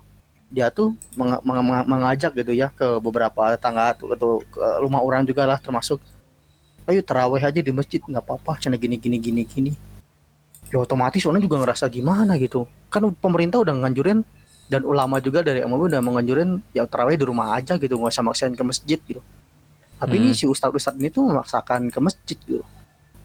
[0.46, 5.02] Dia tuh meng- meng- meng- mengajak gitu ya ke beberapa tetangga atau, atau ke rumah
[5.02, 5.98] orang juga lah termasuk.
[6.86, 9.72] Ayo terawih aja di masjid nggak apa-apa cina gini gini gini gini.
[10.70, 12.70] Ya otomatis orang juga ngerasa gimana gitu.
[12.90, 14.22] Kan pemerintah udah nganjurin
[14.70, 18.22] dan ulama juga dari MUI udah menganjurin ya terawih di rumah aja gitu nggak usah
[18.22, 19.22] maksain ke masjid gitu.
[19.98, 20.38] Tapi ini Hmm.
[20.38, 22.62] si ustadz ustadz ini tuh memaksakan ke masjid gitu.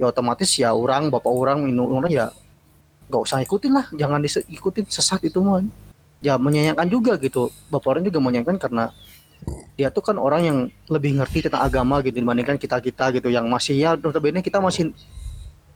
[0.02, 2.34] Ya otomatis ya orang bapak orang minum orang ya
[3.14, 5.62] nggak usah ikutin lah jangan diikutin sesat itu mah
[6.22, 7.50] ya menyayangkan juga gitu.
[7.74, 8.94] Bapak orang juga menyayangkan karena
[9.74, 13.50] dia tuh kan orang yang lebih ngerti tentang agama gitu dibandingkan kita kita gitu yang
[13.50, 14.94] masih ya notabene kita masih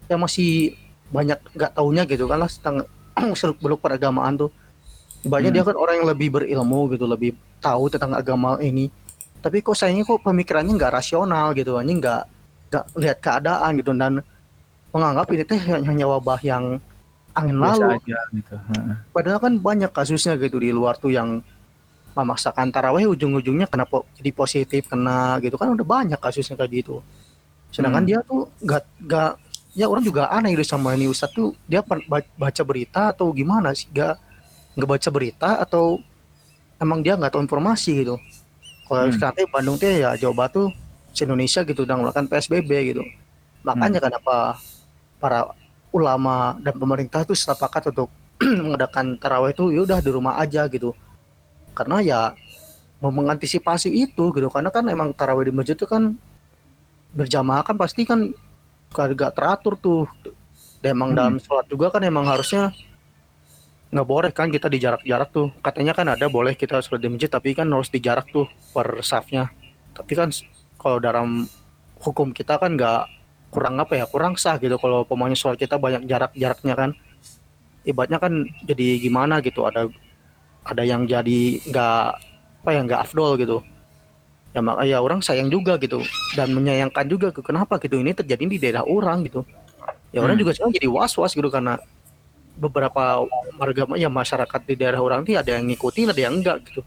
[0.06, 0.78] yang masih
[1.10, 2.86] banyak nggak taunya gitu kan lah tentang
[3.40, 4.54] seluk beluk peragamaan tuh.
[5.26, 5.58] Banyak Hmm.
[5.58, 8.94] dia kan orang yang lebih berilmu gitu lebih tahu tentang agama ini.
[9.42, 12.22] Tapi kok sayangnya kok pemikirannya nggak rasional gitu hanya nggak
[12.70, 14.22] nggak lihat keadaan gitu dan
[14.94, 16.78] menganggap ini teh hanya hanya wabah yang
[17.36, 18.56] angin biasa lalu aja gitu
[19.12, 21.44] padahal kan banyak kasusnya gitu di luar tuh yang
[22.14, 25.60] memaksakan taraweh ujung-ujungnya kena po- jadi positif kena gitu.
[25.60, 27.04] Kan udah banyak kasusnya kayak gitu.
[27.68, 28.10] Sedangkan Hmm.
[28.10, 29.32] dia tuh nggak nggak
[29.76, 31.36] ya orang juga aneh gitu sama ini Ustadz.
[31.36, 31.84] Tuh dia
[32.40, 33.92] baca berita atau gimana sih?
[33.92, 34.16] Nggak
[34.80, 36.00] nggak baca berita atau
[36.80, 38.16] emang dia nggak tahu informasi gitu.
[38.88, 39.12] Kalau Hmm.
[39.12, 40.72] sekarang Bandung teh ya Jawa Batu
[41.12, 43.04] se-Indonesia gitu udah melakukan PSBB gitu.
[43.60, 44.56] Makanya kenapa
[45.20, 45.52] para
[45.96, 48.12] ulama dan pemerintah tuh sepakat untuk
[48.44, 50.92] mengadakan taraweh itu ya udah di rumah aja gitu.
[51.72, 52.20] Karena ya
[53.00, 54.48] mau mengantisipasi itu gitu.
[54.52, 56.12] Karena kan emang taraweh di masjid itu kan
[57.16, 58.36] berjamaah kan pasti kan
[58.92, 60.04] gak teratur tuh.
[60.84, 61.18] Dan emang Hmm.
[61.18, 62.76] dalam sholat juga kan emang harusnya
[63.96, 65.48] nggak boleh kan kita di jarak-jarak tuh.
[65.64, 69.00] Katanya kan ada boleh kita sholat di masjid tapi kan harus di jarak tuh per
[69.00, 69.48] safnya
[69.96, 70.30] tapi kan
[70.76, 71.48] kalau dalam
[72.04, 73.08] hukum kita kan nggak
[73.56, 76.90] kurang apa ya kurang sah gitu kalau pemainnya sholat kita banyak jarak-jaraknya kan.
[77.88, 78.34] Ibaratnya kan
[78.68, 79.88] jadi gimana gitu ada
[80.66, 82.06] ada yang jadi nggak
[82.66, 83.64] apa ya nggak afdol gitu.
[84.52, 86.04] Ya makanya ya orang sayang juga gitu
[86.36, 89.48] dan menyayangkan juga ke kenapa gitu ini terjadi di daerah orang gitu.
[90.12, 90.44] Ya orang Hmm.
[90.44, 91.80] juga sekarang jadi was was gitu karena
[92.56, 93.28] beberapa
[93.60, 96.82] warga ya masyarakat di daerah orang tuh ada yang ngikutin ada yang enggak gitu.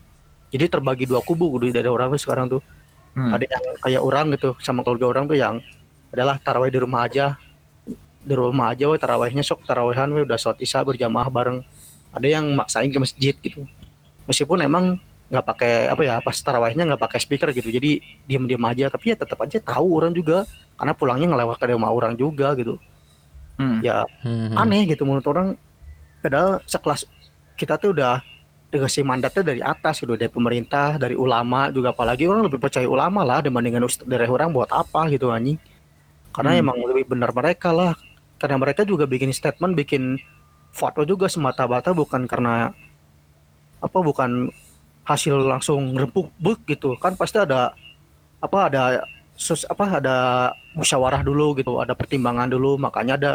[0.49, 2.63] Jadi terbagi dua kubu gitu di daerah orang tuh sekarang tuh.
[3.19, 3.35] Hmm.
[3.35, 5.59] ada yang kayak orang gitu sama keluarga orang tuh yang
[6.13, 7.37] adalah tarawih di rumah aja.
[8.19, 11.65] Di rumah aja we tarawihnya sok tarawihan we udah sholat isya berjamaah bareng.
[12.13, 13.65] Ada yang maksain ke masjid gitu.
[14.29, 17.69] Meskipun emang nggak pakai apa ya pas tarawihnya nggak pakai speaker gitu.
[17.69, 18.89] Jadi diam-diam aja.
[18.93, 20.45] Tapi ya tetap aja tahu orang juga.
[20.77, 22.77] Karena pulangnya ngelewat ke rumah orang juga gitu.
[23.59, 23.83] Hmm.
[23.83, 24.55] ya Hmm.
[24.55, 25.49] aneh gitu menurut orang.
[26.23, 27.07] Padahal sekelas
[27.59, 28.23] kita tuh udah
[28.69, 31.91] dikasih mandatnya dari atas gitu dari pemerintah dari ulama juga.
[31.97, 35.59] Apalagi orang lebih percaya ulama lah dibandingkan dari orang buat apa gitu anjing
[36.39, 36.63] karena Hmm.
[36.63, 37.99] emang lebih benar mereka lah.
[38.39, 40.23] Karena mereka juga bikin statement bikin
[40.71, 42.71] foto juga semata-mata bukan karena
[43.83, 44.47] apa bukan
[45.03, 46.95] hasil langsung rempuk buk gitu.
[47.03, 47.75] Kan pasti ada
[48.39, 49.03] apa ada
[49.35, 50.17] sus, apa ada
[50.79, 51.83] musyawarah dulu gitu.
[51.83, 53.33] Ada pertimbangan dulu makanya ada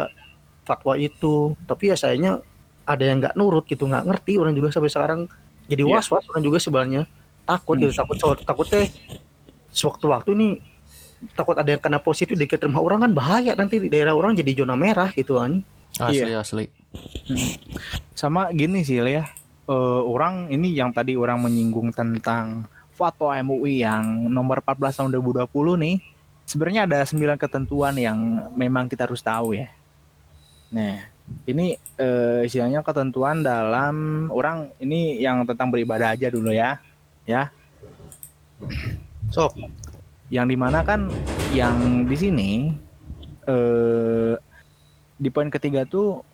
[0.64, 1.52] fatwa itu.
[1.68, 2.40] Tapi ya sayanya
[2.88, 3.84] ada yang nggak nurut gitu.
[3.84, 5.20] Nggak ngerti orang juga sampai sekarang.
[5.68, 7.04] Jadi was was orang juga sebenarnya.
[7.44, 7.92] Takut gitu.
[7.92, 8.88] Takut takut teh
[9.68, 10.52] sewaktu-waktu nih
[11.32, 14.64] takut ada yang kena positif di rumah orang kan bahaya nanti di daerah orang jadi
[14.64, 15.64] zona merah gitu kan
[15.94, 16.42] Asli Iya.
[16.42, 16.66] asli.
[18.18, 19.30] Sama gini sih ya,
[19.70, 25.78] eh, orang ini yang tadi orang menyinggung tentang fatwa MUI yang nomor 14 tahun 2020
[25.78, 25.96] nih,
[26.46, 28.18] sebenarnya ada 9 ketentuan yang
[28.54, 29.70] memang kita harus tahu ya.
[30.74, 30.98] Nah,
[31.46, 36.82] ini eh, istilahnya ketentuan dalam orang ini yang tentang beribadah aja dulu ya,
[37.22, 37.54] ya.
[39.34, 39.58] sok
[40.32, 41.08] yang di mana kan
[41.52, 42.50] yang di sini
[43.44, 44.34] eh
[45.14, 46.24] di poin ketiga tuh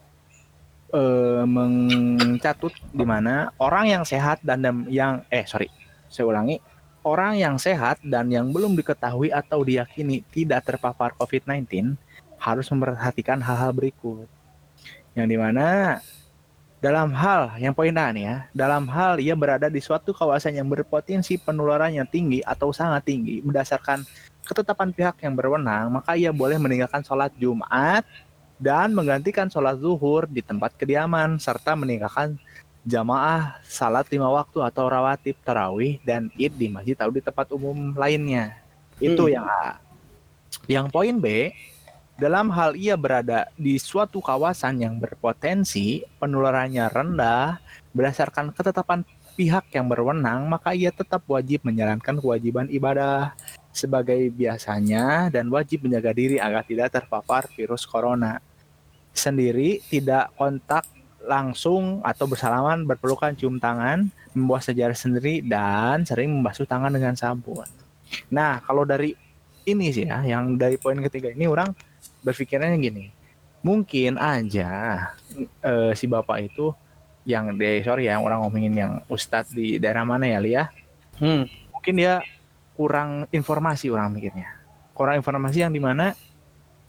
[0.95, 5.71] eh mencatut di mana orang yang sehat dan yang eh sorry
[6.11, 6.59] saya ulangi
[7.05, 11.97] orang yang sehat dan yang belum diketahui atau diyakini tidak terpapar COVID-19
[12.41, 14.29] harus memperhatikan hal-hal berikut.
[15.13, 15.67] Yang di mana
[16.81, 20.65] dalam hal yang poin A nih ya, dalam hal ia berada di suatu kawasan yang
[20.65, 24.01] berpotensi penularannya tinggi atau sangat tinggi berdasarkan
[24.49, 28.03] ketetapan pihak yang berwenang, maka ia boleh meninggalkan sholat Jumat
[28.57, 32.41] dan menggantikan sholat zuhur di tempat kediaman serta meninggalkan
[32.81, 37.93] jamaah salat lima waktu atau rawatib tarawih dan id di masjid atau di tempat umum
[37.93, 38.57] lainnya.
[38.97, 39.33] Itu Hmm.
[39.37, 39.77] yang A.
[40.65, 41.53] Yang poin B,
[42.21, 47.57] dalam hal ia berada di suatu kawasan yang berpotensi penularannya rendah
[47.97, 49.09] berdasarkan ketetapan
[49.41, 53.33] pihak yang berwenang, maka ia tetap wajib menjalankan kewajiban ibadah
[53.73, 58.45] sebagai biasanya dan wajib menjaga diri agar tidak terpapar virus corona.
[59.17, 60.85] Sendiri tidak kontak
[61.25, 67.65] langsung atau bersalaman, berpelukan, cium tangan, membawa sejarah sendiri dan sering membasuh tangan dengan sabun.
[68.29, 69.17] Nah, kalau dari
[69.65, 71.73] ini sih ya, yang dari poin ketiga ini orang
[72.21, 73.13] berpikirnya gini,
[73.61, 74.71] mungkin aja
[75.65, 76.73] eh, si bapak itu
[77.29, 80.65] yang de sorry ya orang ngomongin yang ustadz di daerah mana ya Lia,
[81.21, 81.45] hmm.
[81.77, 82.25] mungkin dia
[82.75, 84.49] kurang informasi orang mikirnya,
[84.97, 86.17] kurang informasi yang di mana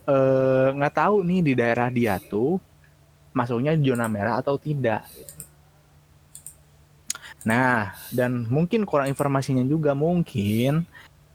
[0.08, 2.60] eh, nggak tahu nih di daerah dia tuh
[3.36, 5.04] masuknya zona merah atau tidak.
[7.42, 10.86] Nah, dan mungkin kurang informasinya juga mungkin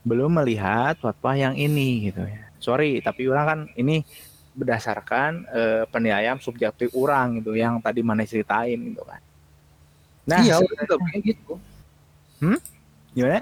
[0.07, 2.46] belum melihat fatwa yang ini gitu ya.
[2.67, 4.03] Sorry, tapi orang kan ini
[4.51, 9.23] berdasarkan eh, penilaian subjektif orang gitu yang tadi mana ceritain gitu kan.
[10.27, 11.53] Nah, iya orang sebenarnya- gitu.
[13.15, 13.41] Gimana?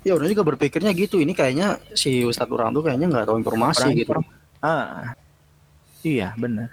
[0.00, 1.18] ya orang juga berpikirnya gitu.
[1.18, 4.06] Ini kayaknya si ustadz orang tuh kayaknya nggak tahu informasi Kurang gitu.
[4.06, 4.30] inform-
[4.62, 5.18] Ah,
[6.00, 6.70] iya benar.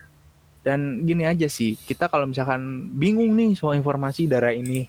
[0.61, 2.61] Dan gini aja sih, kita kalau misalkan
[2.93, 4.85] bingung nih soal informasi daerah ini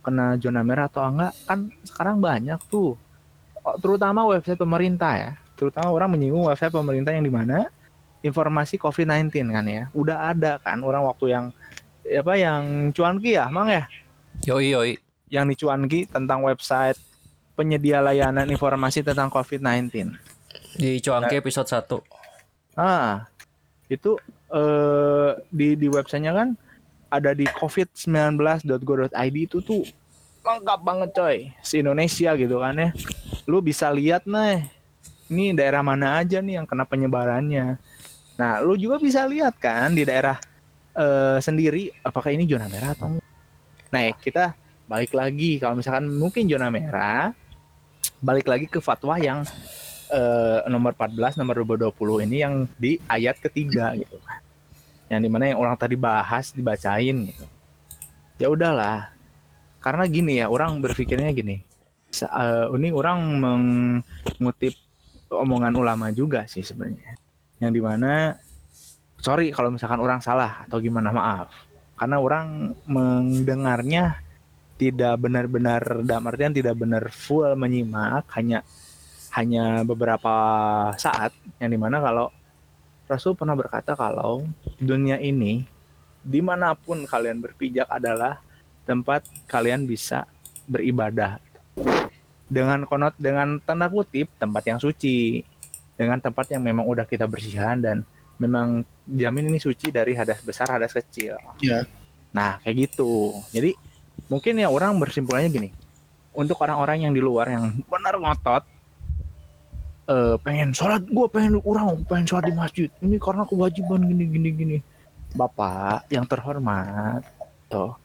[0.00, 2.94] kena zona merah atau enggak, kan sekarang banyak tuh,
[3.82, 7.66] terutama website pemerintah ya, terutama orang menyinggung website pemerintah yang di mana
[8.22, 11.50] informasi COVID-19 kan ya, udah ada kan orang waktu yang
[12.06, 13.84] apa yang cuanki ya, mang ya,
[14.46, 14.92] Yoi yoi.
[15.28, 16.96] yang di cuanki tentang website
[17.58, 20.14] penyedia layanan informasi tentang COVID-19.
[20.78, 22.78] Di Cuangki episode 1.
[22.78, 23.26] Ah,
[23.90, 24.14] itu
[24.54, 26.48] eh di di websitenya kan
[27.10, 29.82] ada di covid19.go.id itu tuh
[30.46, 32.90] lengkap banget coy, si Indonesia gitu kan ya.
[33.50, 34.64] Lu bisa lihat nih,
[35.28, 37.76] ini daerah mana aja nih yang kena penyebarannya.
[38.38, 40.40] Nah, lu juga bisa lihat kan di daerah
[40.98, 43.28] eh sendiri apakah ini zona merah atau enggak.
[43.88, 44.44] Nah, kita
[44.88, 47.36] balik lagi kalau misalkan mungkin zona merah,
[48.18, 49.44] balik lagi ke fatwa yang
[50.10, 54.16] eh, nomor 14 nomor 2020 ini yang di ayat ketiga gitu.
[55.08, 57.44] Yang di mana yang orang tadi bahas dibacain gitu.
[58.40, 59.12] Ya udahlah.
[59.78, 61.62] Karena gini ya, orang berpikirnya gini.
[62.12, 63.18] Eh, ini orang
[64.38, 64.74] mengutip
[65.30, 67.16] omongan ulama juga sih sebenarnya.
[67.60, 68.12] Yang di mana
[69.20, 71.48] sorry kalau misalkan orang salah atau gimana maaf.
[71.98, 74.22] Karena orang mendengarnya
[74.78, 78.62] tidak benar-benar dalam artian tidak benar full menyimak hanya
[79.34, 80.34] hanya beberapa
[80.94, 82.30] saat yang di mana kalau
[83.10, 84.46] Rasul pernah berkata kalau
[84.78, 85.66] dunia ini
[86.22, 88.38] di mana pun kalian berpijak adalah
[88.86, 90.24] tempat kalian bisa
[90.70, 91.42] beribadah
[92.48, 95.44] dengan konot dengan tanda kutip tempat yang suci.
[95.98, 97.96] Dengan tempat yang memang udah kita bersihkan dan
[98.40, 101.36] memang jamin ini suci dari hadas besar hadas kecil.
[101.60, 101.84] Iya.
[102.28, 103.34] nah kayak gitu.
[103.52, 103.72] Jadi
[104.28, 105.70] mungkin ya orang bersimpulannya gini.
[106.32, 108.64] Untuk orang-orang yang di luar yang benar ngotot
[110.08, 112.88] eh pengen sholat gue pengen orang pengen sholat di masjid.
[113.04, 114.78] Ini karena kewajiban gini gini gini.
[115.36, 117.26] Bapak yang terhormat
[117.68, 117.98] toh.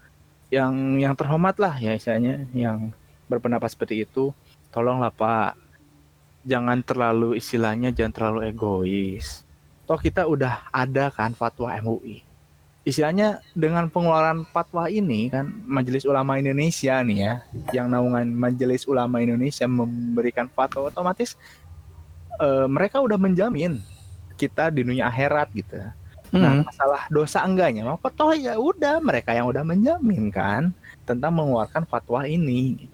[0.51, 2.91] Yang yang terhormat lah ya istilahnya yang
[3.37, 4.29] berpendapat seperti itu
[4.69, 5.57] tolonglah Pak
[6.43, 9.41] jangan terlalu istilahnya jangan terlalu egois
[9.89, 12.23] toh kita udah ada kan fatwa MUI
[12.83, 17.33] istilahnya dengan pengeluaran fatwa ini kan Majelis Ulama Indonesia nih ya
[17.71, 21.39] yang naungan Majelis Ulama Indonesia memberikan fatwa otomatis
[22.39, 23.79] eh, mereka udah menjamin
[24.35, 25.79] kita di dunia akhirat gitu
[26.33, 26.65] Nah, Hmm.
[26.65, 30.73] masalah dosa enggaknya, maka toh ya udah mereka yang udah menjamin kan
[31.05, 32.89] tentang mengeluarkan fatwa ini.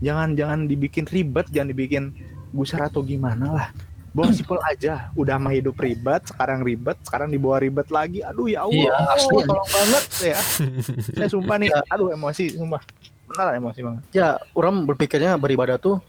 [0.00, 2.04] Jangan jangan dibikin ribet, jangan dibikin
[2.50, 3.68] gusar atau gimana lah.
[4.10, 8.20] Bawa simpel aja, udah mah hidup ribet, sekarang ribet, sekarang dibawa ribet lagi.
[8.20, 9.34] Aduh ya Allah, Iya, asli.
[9.44, 10.38] tolong banget ya.
[11.14, 12.82] Saya sumpah nih, aduh emosi, sumpah.
[13.26, 14.02] Benar emosi banget.
[14.10, 16.02] ya orang berpikirnya beribadah tuh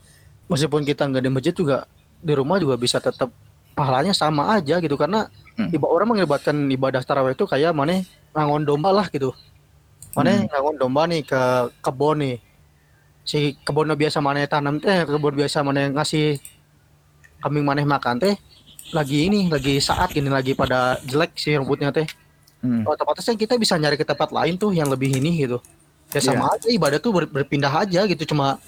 [0.47, 1.85] meskipun kita nggak di masjid juga
[2.17, 3.29] di rumah juga bisa tetap
[3.71, 5.69] pahalanya sama aja gitu karena Hmm.
[5.69, 9.35] iba orang mengelibatkan ibadah tarawih itu kayak mana ngangon domba lah gitu
[10.11, 10.47] mana Hmm.
[10.47, 11.41] ngangon domba nih ke
[11.77, 12.35] kebun nih
[13.31, 16.35] si kebunnya biasa mana tanam teh kebun biasa mana ngasih
[17.39, 18.35] kambing mana makan teh
[18.91, 22.03] lagi ini lagi saat gini lagi pada jelek si rumputnya teh
[22.61, 22.85] Hmm.
[22.85, 25.57] otomatisnya kita bisa nyari ke tempat lain tuh yang lebih ini gitu
[26.13, 26.53] ya sama Iya.
[26.53, 28.61] aja ibadah tuh ber- berpindah aja gitu cuma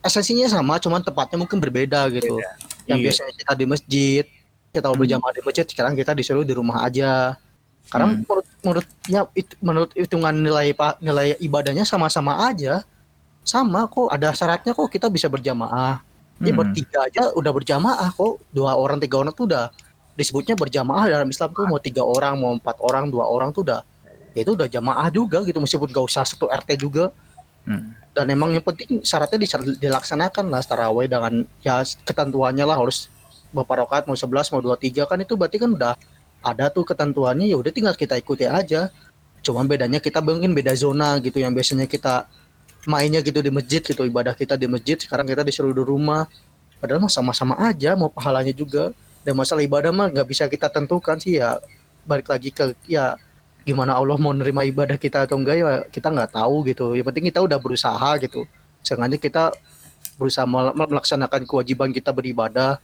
[0.00, 2.38] esensinya sama cuman tempatnya mungkin berbeda gitu
[2.86, 3.10] yang Iya.
[3.10, 4.22] biasanya kita di masjid
[4.70, 7.34] kita mau berjamaah di masjid sekarang kita disuruh di rumah aja
[7.90, 8.22] karena Hmm.
[8.22, 10.70] menurut menurut ya it- menurut hitungan nilai
[11.02, 12.86] nilai ibadahnya sama-sama aja
[13.44, 16.02] sama kok ada syaratnya kok kita bisa berjamaah.
[16.40, 16.64] Ya Hmm.
[16.64, 18.40] bertiga aja udah berjamaah kok.
[18.48, 19.68] Dua orang tiga orang tuh udah
[20.16, 23.80] disebutnya berjamaah dalam Islam tuh mau tiga orang mau empat orang dua orang tuh udah
[24.36, 27.12] ya itu udah jamaah juga gitu meskipun gak usah satu RT juga.
[27.60, 27.92] Hmm.
[28.16, 29.36] dan emang yang penting syaratnya
[29.76, 33.12] dilaksanakan lah tarawih dengan ya ketentuannya lah harus
[33.52, 35.92] beberapa rakaat mau 11 mau 23 kan itu berarti kan udah
[36.40, 38.88] ada tuh ketentuannya ya udah tinggal kita ikuti aja.
[39.44, 42.28] Cuman bedanya kita mungkin beda zona gitu yang biasanya kita
[42.88, 46.24] mainnya gitu di masjid gitu ibadah kita di masjid sekarang kita disuruh di rumah.
[46.80, 48.94] Padahal mah sama-sama aja mau pahalanya juga.
[49.20, 51.60] Dan masalah ibadah mah nggak bisa kita tentukan sih ya.
[52.08, 53.20] Balik lagi ke ya
[53.68, 56.96] gimana Allah mau nerima ibadah kita atau enggak ya kita nggak tahu gitu.
[56.96, 58.48] Yang penting kita udah berusaha gitu.
[58.80, 59.52] Sengaja kita
[60.16, 62.80] berusaha mel- melaksanakan kewajiban kita beribadah.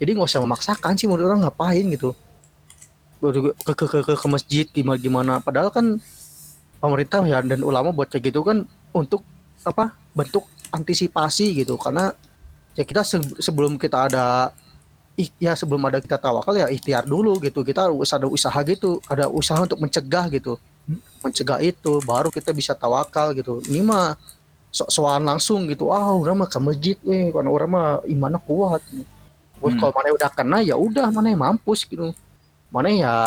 [0.00, 2.16] Jadi nggak usah memaksakan sih menurut orang ngapain gitu.
[3.20, 3.28] Ke
[3.60, 5.32] ke ke, ke, ke masjid gimana gimana.
[5.44, 6.00] Padahal kan
[6.80, 9.22] pemerintah ya dan ulama buat kayak gitu kan untuk
[9.64, 11.76] apa bentuk antisipasi gitu.
[11.80, 12.12] Karena
[12.76, 14.54] ya kita se- sebelum kita ada
[15.42, 17.66] ya sebelum ada kita tawakal ya ikhtiar dulu gitu.
[17.66, 19.02] Kita harus ada usaha gitu.
[19.10, 20.56] Ada usaha untuk mencegah gitu.
[21.24, 23.60] Mencegah itu baru kita bisa tawakal gitu.
[23.66, 24.14] Ini mah
[24.70, 25.90] sok-sokan langsung gitu.
[25.90, 27.34] Ah orang mah ke masjid weh.
[27.34, 28.82] Karena orang mah imannya kuat.
[29.58, 29.74] Hmm.
[29.74, 32.14] kalau mana udah kena ya udah mana yang mampus gitu.
[32.70, 33.26] Mana ya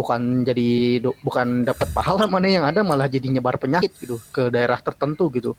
[0.00, 4.80] bukan jadi bukan dapat pahala mana yang ada malah jadi nyebar penyakit gitu ke daerah
[4.80, 5.52] tertentu gitu.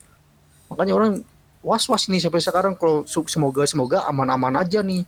[0.65, 1.21] Makanya orang
[1.61, 5.05] was-was nih sampai sekarang kalau semoga semoga aman-aman aja nih.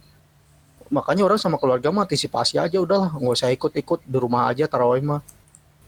[0.94, 5.02] Makanya orang sama keluarga mah antisipasi aja udahlah nggak usah ikut-ikut di rumah aja tarawih
[5.02, 5.26] mah.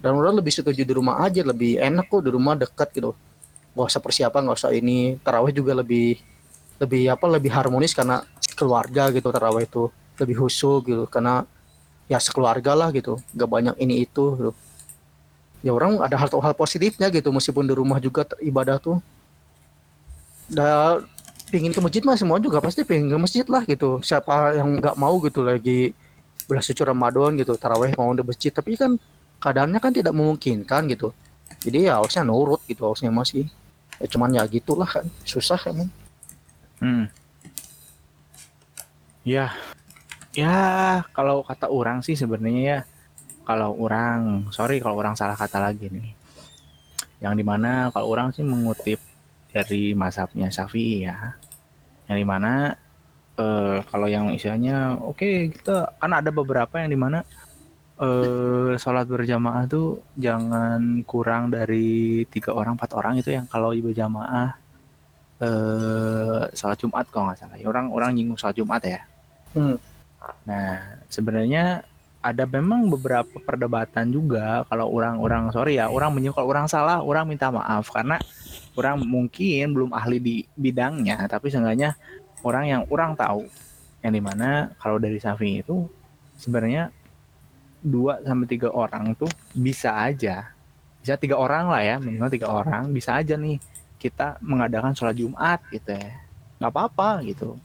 [0.02, 3.14] Dan orang lebih setuju di rumah aja lebih enak kok di rumah dekat gitu.
[3.78, 6.18] Nggak usah persiapan nggak usah ini tarawih juga lebih
[6.82, 8.26] lebih apa lebih harmonis karena
[8.58, 11.06] keluarga gitu tarawih itu lebih khusyuk gitu.
[11.06, 11.46] Karena
[12.06, 13.20] ya sekeluarga lah gitu.
[13.34, 14.52] Nggak banyak ini itu gitu.
[15.66, 19.02] ya orang ada hal-hal positifnya gitu meskipun di rumah juga ibadah tuh.
[20.46, 21.02] Dah
[21.50, 23.98] pingin ke masjid mah semua juga pasti pingin ke masjid lah gitu.
[24.06, 25.98] Siapa yang nggak mau gitu lagi
[26.46, 28.54] bulan suci Ramadan gitu taraweh mau di masjid.
[28.54, 28.98] Tapi kan
[29.42, 31.10] keadaannya kan tidak memungkinkan gitu.
[31.66, 33.50] Jadi ya harusnya nurut gitu harusnya masih.
[33.98, 35.90] Ya cuman ya gitulah kan susah emang.
[36.78, 37.10] Hmm.
[39.26, 39.58] Ya,
[40.36, 40.56] ya
[41.16, 42.80] kalau kata orang sih sebenarnya ya,
[43.48, 46.12] kalau orang, sorry kalau orang salah kata lagi nih.
[47.24, 49.00] Yang di mana kalau orang sih mengutip
[49.50, 51.40] dari mazhabnya Syafi'i ya,
[52.12, 52.76] yang di mana
[53.40, 57.24] eh, kalau yang istilahnya, oke kita kan ada beberapa yang di mana
[57.96, 64.52] eh sholat berjamaah tuh jangan kurang dari tiga orang empat orang itu yang kalau berjamaah
[65.40, 67.56] eh sholat Jumat kalau nggak salah.
[67.64, 69.00] Orang orang nyinggung sholat Jumat ya.
[69.56, 69.80] Hmm.
[70.46, 71.86] Nah sebenarnya
[72.26, 77.30] ada memang beberapa perdebatan juga kalau orang-orang sorry ya orang menyinggung kalau orang salah orang
[77.30, 77.90] minta maaf.
[77.94, 78.18] Karena
[78.74, 81.94] orang mungkin belum ahli di bidangnya tapi seenggaknya
[82.42, 83.46] orang yang orang tahu.
[84.02, 84.50] Yang di mana
[84.82, 85.86] kalau dari Safi itu
[86.38, 86.90] sebenarnya
[87.86, 90.50] dua sampai tiga orang tuh bisa aja.
[91.06, 93.62] Bisa tiga orang lah ya minimal tiga orang bisa aja nih
[94.02, 96.10] kita mengadakan sholat Jumat gitu ya.
[96.58, 97.58] Nggak apa-apa gitu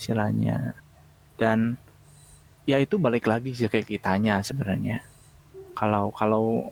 [0.00, 0.72] istilahnya
[1.40, 1.80] dan
[2.68, 5.00] ya itu balik lagi sih kayak kitanya sebenarnya.
[5.72, 6.68] Kalau kalau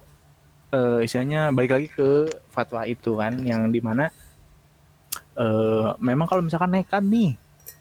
[0.69, 4.13] eh istilahnya balik lagi ke fatwa itu kan yang di mana
[5.41, 7.33] eh memang kalau misalkan nekat nih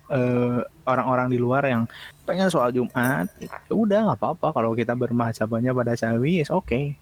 [0.07, 1.83] eh orang-orang di luar yang
[2.23, 4.55] pengen soal Jumat ya udah nggak apa-apa.
[4.55, 6.95] Kalau kita bermahasabahnya pada sawi is oke.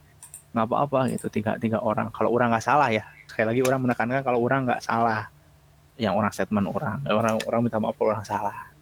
[0.57, 2.09] Nggak apa-apa gitu tiga tiga orang.
[2.09, 3.05] Kalau orang nggak salah ya.
[3.29, 5.29] Sekali lagi orang menekankan kalau orang nggak salah.
[6.01, 8.74] Yang orang statement orang orang orang minta maaf orang salah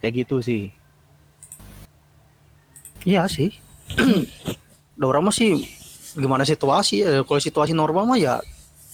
[0.00, 0.72] kayak gitu sih
[3.06, 3.54] Iya sih.
[4.98, 5.62] Orang mah sih
[6.16, 8.40] gimana situasi ya kalau situasi normal mah ya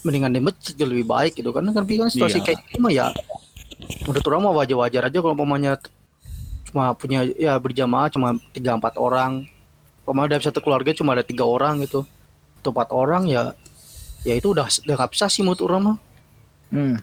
[0.03, 2.45] mendingan di masjid jauh lebih baik gitu kan tapi kan situasi Iya.
[2.51, 3.07] kayak gini mah ya
[4.03, 5.79] menurut orang mah wajar-wajar aja kalau umpamanya
[6.67, 9.47] cuma punya ya berjamaah cuma tiga empat orang
[10.03, 12.03] umpamanya dari satu keluarga cuma ada tiga orang gitu
[12.59, 13.55] atau empat orang ya
[14.27, 15.97] ya itu udah udah nggak bisa sih menurut orang mah
[16.75, 16.97] hmm.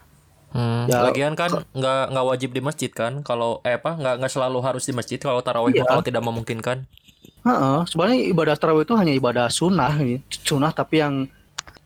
[0.50, 4.32] Hmm, Ya, lagian kan nggak nggak wajib di masjid kan kalau eh apa nggak nggak
[4.34, 5.86] selalu harus di masjid kalau tarawih Iya.
[5.86, 6.90] kalau tidak memungkinkan
[7.46, 9.96] Heeh, sebenarnya ibadah tarawih itu hanya ibadah sunnah,
[10.44, 11.28] sunnah tapi yang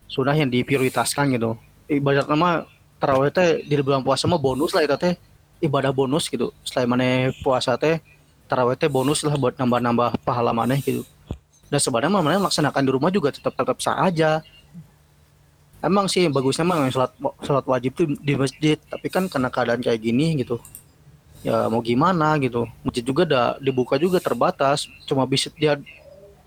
[0.08, 1.54] sunnah yang diprioritaskan gitu.
[1.86, 2.64] Ibadah nama
[2.98, 5.14] tarawih teh di bulan puasa mah bonus lah itu teh
[5.60, 6.50] ibadah bonus gitu.
[6.66, 8.00] Selain mana puasa teh
[8.48, 11.02] tarawih teh bonus lah buat nambah-nambah pahala maneh gitu.
[11.70, 14.42] Dan sebenarnya mana melaksanakan di rumah juga tetap tetap sah aja.
[15.84, 17.12] Emang sih bagusnya mah sholat
[17.44, 20.56] sholat wajib tuh di masjid, tapi kan karena keadaan kayak gini gitu,
[21.44, 22.64] ya mau gimana gitu.
[22.80, 24.88] Masjid juga ada dibuka juga terbatas.
[25.04, 25.76] Cuma bisa dia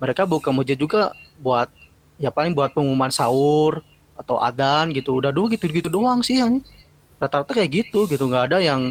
[0.02, 1.70] mereka buka masjid juga buat
[2.18, 3.86] ya paling buat pengumuman sahur
[4.18, 5.22] atau adan gitu.
[5.22, 6.58] Udah dulu gitu gitu doang sih yang
[7.22, 8.90] rata-rata kayak gitu gitu nggak ada yang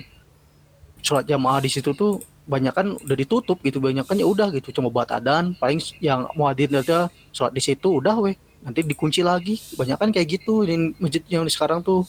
[1.02, 4.70] sholat jamaah di situ tuh banyak kan udah ditutup gitu banyak kan ya udah gitu.
[4.70, 9.54] Cuma buat adan paling yang muadzin aja sholat di situ udah weh nanti dikunci lagi.
[9.78, 12.02] Banyak kan kayak gitu di masjid yang sekarang tuh.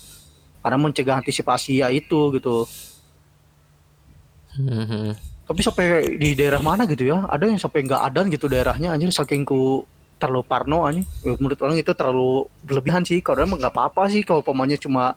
[0.66, 2.66] Karena mencegah antisipasi ya itu gitu.
[4.58, 5.14] Hmm,
[5.45, 7.30] tapi sampai di daerah mana gitu ya?
[7.30, 9.86] Ada yang sampai nggak adan gitu daerahnya anjir saking ku
[10.18, 13.22] terlalu parno anjing Ya, menurut orang itu terlalu berlebihan sih.
[13.22, 15.14] Kalau emang nggak apa-apa sih kalau pemainnya cuma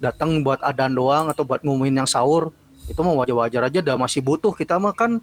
[0.00, 2.50] datang buat adan doang atau buat ngumumin yang sahur
[2.88, 4.56] itu mah wajar-wajar aja dah masih butuh.
[4.56, 5.20] Kita mah kan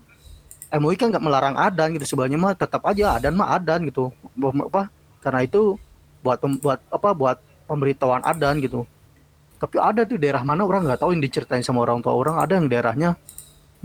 [0.72, 2.14] MUI kan nggak melarang adan gitu.
[2.14, 4.14] Sebenarnya mah tetap aja adan mah adan gitu.
[4.38, 5.78] Apa karena itu
[6.26, 7.38] buat buat apa buat
[7.70, 8.84] pemberitahuan adan gitu.
[9.62, 12.42] Tapi ada tuh daerah mana orang nggak tahu yang diceritain sama orang tua orang.
[12.42, 13.10] Ada yang daerahnya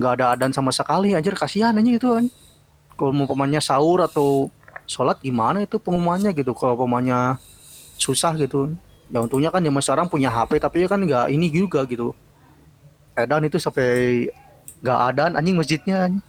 [0.00, 1.12] nggak ada adan sama sekali.
[1.12, 2.24] Anjir kasihan aja itu kan
[2.96, 4.48] kalau pemainnya sahur atau
[4.88, 6.56] sholat gimana itu pengumumannya gitu?
[6.56, 7.36] Kalau pemainnya
[8.00, 8.72] susah gitu.
[9.12, 12.16] Ya untungnya kan zaman sekarang punya HP tapi kan nggak ini juga gitu.
[13.12, 14.28] Edan itu sampai
[14.80, 16.24] nggak adan anjing masjidnya anjing.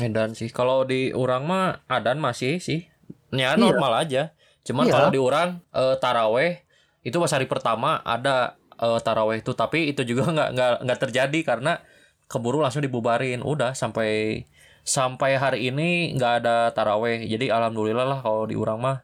[0.00, 0.48] Medan sih.
[0.48, 2.89] Kalau di orang mah adan masih sih
[3.30, 3.58] ya Iya.
[3.58, 4.22] normal aja.
[4.62, 4.92] Cuman Iya.
[4.92, 6.60] kalau di orang eh, taraweh
[7.00, 9.52] itu pas hari pertama ada eh, taraweh itu.
[9.52, 11.80] Tapi itu juga nggak nggak nggak terjadi karena
[12.26, 13.40] keburu langsung dibubarin.
[13.40, 14.44] Udah sampai
[14.80, 17.24] sampai hari ini nggak ada taraweh.
[17.24, 18.96] Jadi alhamdulillah lah kalau di orang mah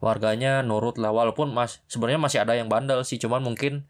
[0.00, 1.10] warganya nurut lah.
[1.10, 3.16] Walaupun mas sebenarnya masih ada yang bandel sih.
[3.16, 3.84] Cuman mungkin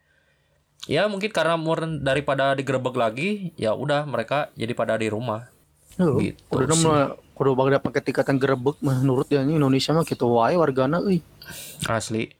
[0.88, 5.52] ya mungkin karena murn daripada digerebek lagi ya udah mereka jadi pada di rumah.
[5.96, 6.88] Tuh, Gitu kudu sih.
[7.40, 11.24] Kudu bagda pakai tingkatan gerebek menurut ya ini Indonesia mah gitu wae wargana euy.
[11.88, 12.36] Asli.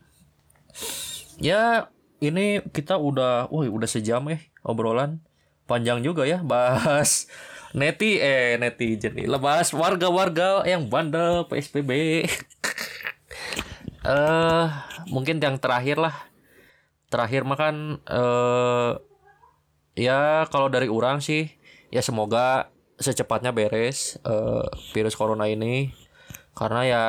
[1.40, 1.88] Ya,
[2.20, 5.24] ini kita udah, woi udah sejam eh obrolan.
[5.64, 7.32] Panjang juga ya bahas
[7.78, 9.24] neti eh netizen nih.
[9.40, 11.90] Bahas warga-warga yang bandel PSBB.
[14.01, 14.66] Eh,
[15.12, 16.16] mungkin yang terakhir lah.
[17.12, 18.96] Terakhir makan eh
[19.92, 21.53] ya kalau dari orang sih
[21.92, 25.90] ya semoga secepatnya beres eh, virus corona ini.
[26.53, 27.03] Karena ya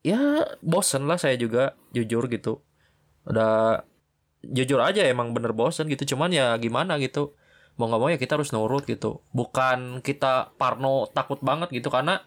[0.00, 0.20] ya
[0.64, 2.64] bosen lah saya juga jujur gitu.
[3.28, 3.84] Udah
[4.42, 6.16] jujur aja emang bener bosen gitu.
[6.16, 7.36] Cuman ya gimana gitu.
[7.76, 9.20] Mau nggak mau ya kita harus nurut gitu.
[9.36, 11.92] Bukan kita parno takut banget gitu.
[11.92, 12.24] Karena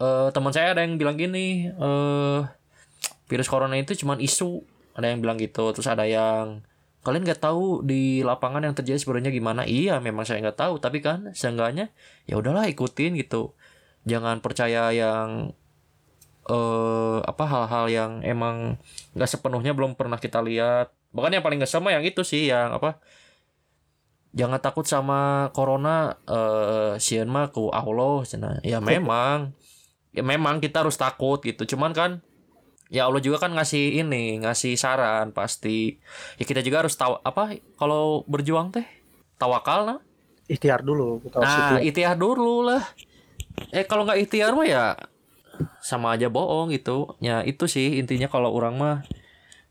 [0.00, 2.40] eh teman saya ada yang bilang gini eh
[3.26, 4.62] virus corona itu cuman isu.
[4.94, 5.74] Ada yang bilang gitu.
[5.74, 6.62] Terus ada yang
[7.00, 9.64] kalian nggak tahu di lapangan yang terjadi sebenarnya gimana.
[9.64, 11.88] Iya memang saya nggak tahu tapi kan seenggaknya
[12.28, 13.56] ya udahlah ikutin gitu.
[14.04, 15.56] Jangan percaya yang
[16.48, 18.76] eh apa hal-hal yang emang
[19.16, 20.92] nggak sepenuhnya belum pernah kita lihat.
[21.16, 23.00] Bahkan yang paling nggak sama yang itu sih yang apa
[24.30, 28.28] jangan takut sama corona eh sieun mah ku Allah
[28.60, 29.56] ya memang.
[30.10, 31.64] Ya memang kita harus takut gitu.
[31.64, 32.20] Cuman kan
[32.90, 35.96] ya Allah juga kan ngasih ini ngasih saran pasti
[36.36, 38.84] ya kita juga harus tahu apa kalau berjuang teh
[39.38, 39.98] tawakal nah
[40.50, 42.82] Ikhtiar dulu Nah, ikhtiar dulu lah.
[43.70, 44.98] Eh kalau nggak ikhtiar mah ya
[45.78, 47.14] sama aja bohong gitu.
[47.22, 48.96] Ya itu sih intinya kalau orang mah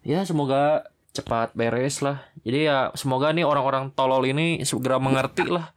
[0.08, 2.24] ya semoga cepat beres lah.
[2.48, 5.76] Jadi ya semoga nih orang-orang tolol ini segera mengerti lah.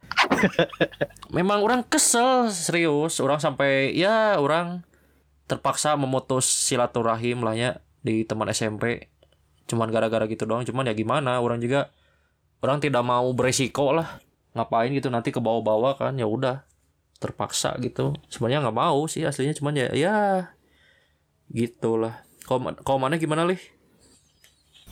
[1.35, 4.87] Memang orang kesel serius, orang sampai ya orang
[5.47, 7.71] terpaksa memutus silaturahim lah ya
[8.03, 9.11] di teman SMP
[9.63, 11.91] cuman gara-gara gitu doang cuman ya gimana orang juga
[12.63, 14.19] orang tidak mau beresiko lah.
[14.53, 16.63] Ngapain gitu nanti ke bawah-bawah kan ya udah
[17.19, 18.13] terpaksa gitu.
[18.29, 20.15] Sebenarnya nggak mau sih aslinya cuman ya ya
[21.51, 22.23] gitulah.
[22.45, 23.59] Kalau kalau mana gimana lih?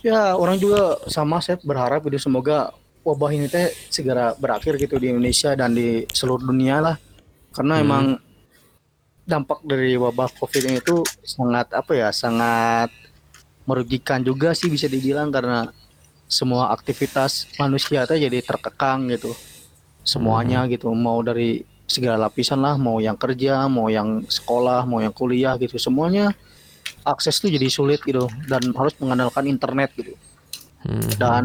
[0.02, 2.74] Ya orang juga sama saya berharap gitu semoga
[3.06, 6.96] wabah ini teh segera berakhir gitu di Indonesia dan di seluruh dunia lah.
[7.54, 7.84] Karena Hmm.
[7.86, 8.04] emang
[9.22, 12.90] dampak dari wabah COVID ini itu sangat apa ya, sangat
[13.64, 15.70] merugikan juga sih bisa dibilang karena
[16.26, 19.30] semua aktivitas manusia teh jadi terkekang gitu.
[20.02, 25.14] Semuanya gitu, mau dari segala lapisan lah, mau yang kerja, mau yang sekolah, mau yang
[25.14, 26.34] kuliah gitu, semuanya
[27.06, 30.14] akses tuh jadi sulit gitu dan harus mengandalkan internet gitu
[30.82, 30.98] Hmm.
[31.14, 31.44] dan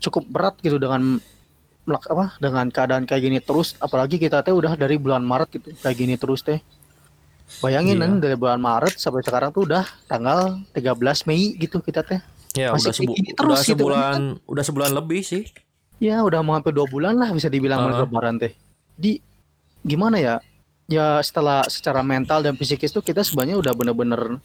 [0.00, 1.20] cukup berat gitu dengan
[1.86, 5.94] apa dengan keadaan kayak gini terus apalagi kita teh udah dari bulan Maret gitu kayak
[5.94, 6.58] gini terus teh
[7.60, 8.02] bayangin Iya.
[8.02, 12.20] kan dari bulan Maret sampai sekarang tuh udah tanggal 13 Mei gitu kita teh
[12.52, 13.92] ya masih udah, sebu- terus udah gitu kan.
[13.92, 15.42] sebulan udah sebulan lebih sih
[15.98, 18.00] ya udah mau sampai dua bulan lah bisa dibilang Heeh.
[18.00, 18.52] lebaran teh
[18.90, 19.20] di
[19.80, 20.34] gimana ya
[20.84, 24.40] ya setelah secara mental dan psikis tuh kita sebenarnya udah bener-bener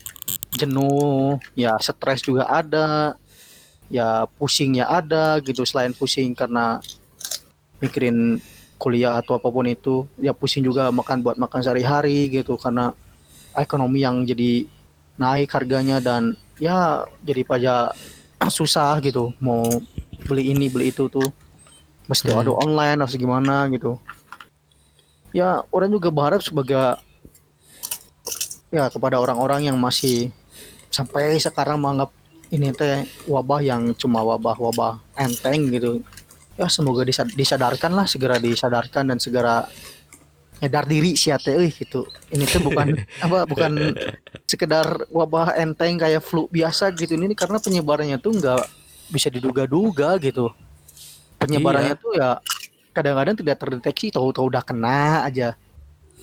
[0.52, 3.16] jenuh ya stres juga ada
[3.88, 6.80] ya pusingnya ada gitu selain pusing karena
[7.80, 8.40] mikirin
[8.80, 12.96] kuliah atau apa pun itu ya pusing juga makan buat makan sehari-hari gitu karena
[13.56, 14.64] ekonomi yang jadi
[15.20, 17.92] naik harganya dan ya jadi pajak
[18.58, 19.68] susah gitu mau
[20.24, 21.28] beli ini beli itu tuh.
[22.10, 22.58] Mesti Hmm.
[22.58, 24.02] online harus gimana gitu.
[25.30, 26.98] Ya orang juga berharap sebagai
[28.74, 30.34] ya kepada orang-orang yang masih
[30.90, 32.10] sampai sekarang menganggap
[32.50, 36.02] ini teh wabah yang cuma wabah-wabah enteng gitu
[36.60, 39.64] ya semoga disad- disadarkan lah segera disadarkan dan segera
[40.60, 42.03] nyadar diri sih teh euy, gitu.
[42.36, 43.95] Ini tuh bukan apa bukan
[44.43, 47.16] sekedar wabah enteng kayak flu biasa gitu.
[47.16, 48.64] Ini karena penyebarannya tuh nggak
[49.07, 50.51] bisa diduga-duga gitu.
[51.39, 52.43] Penyebarannya tuh ya
[52.91, 55.55] kadang-kadang tidak terdeteksi tahu-tahu udah kena aja.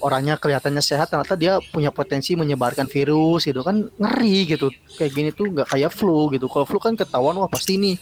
[0.04, 4.68] Orangnya kelihatannya sehat ternyata dia punya potensi menyebarkan virus gitu kan ngeri gitu.
[5.00, 6.44] Kayak gini tuh nggak kayak flu gitu.
[6.52, 7.96] Kalau flu kan ketahuan wah pasti nih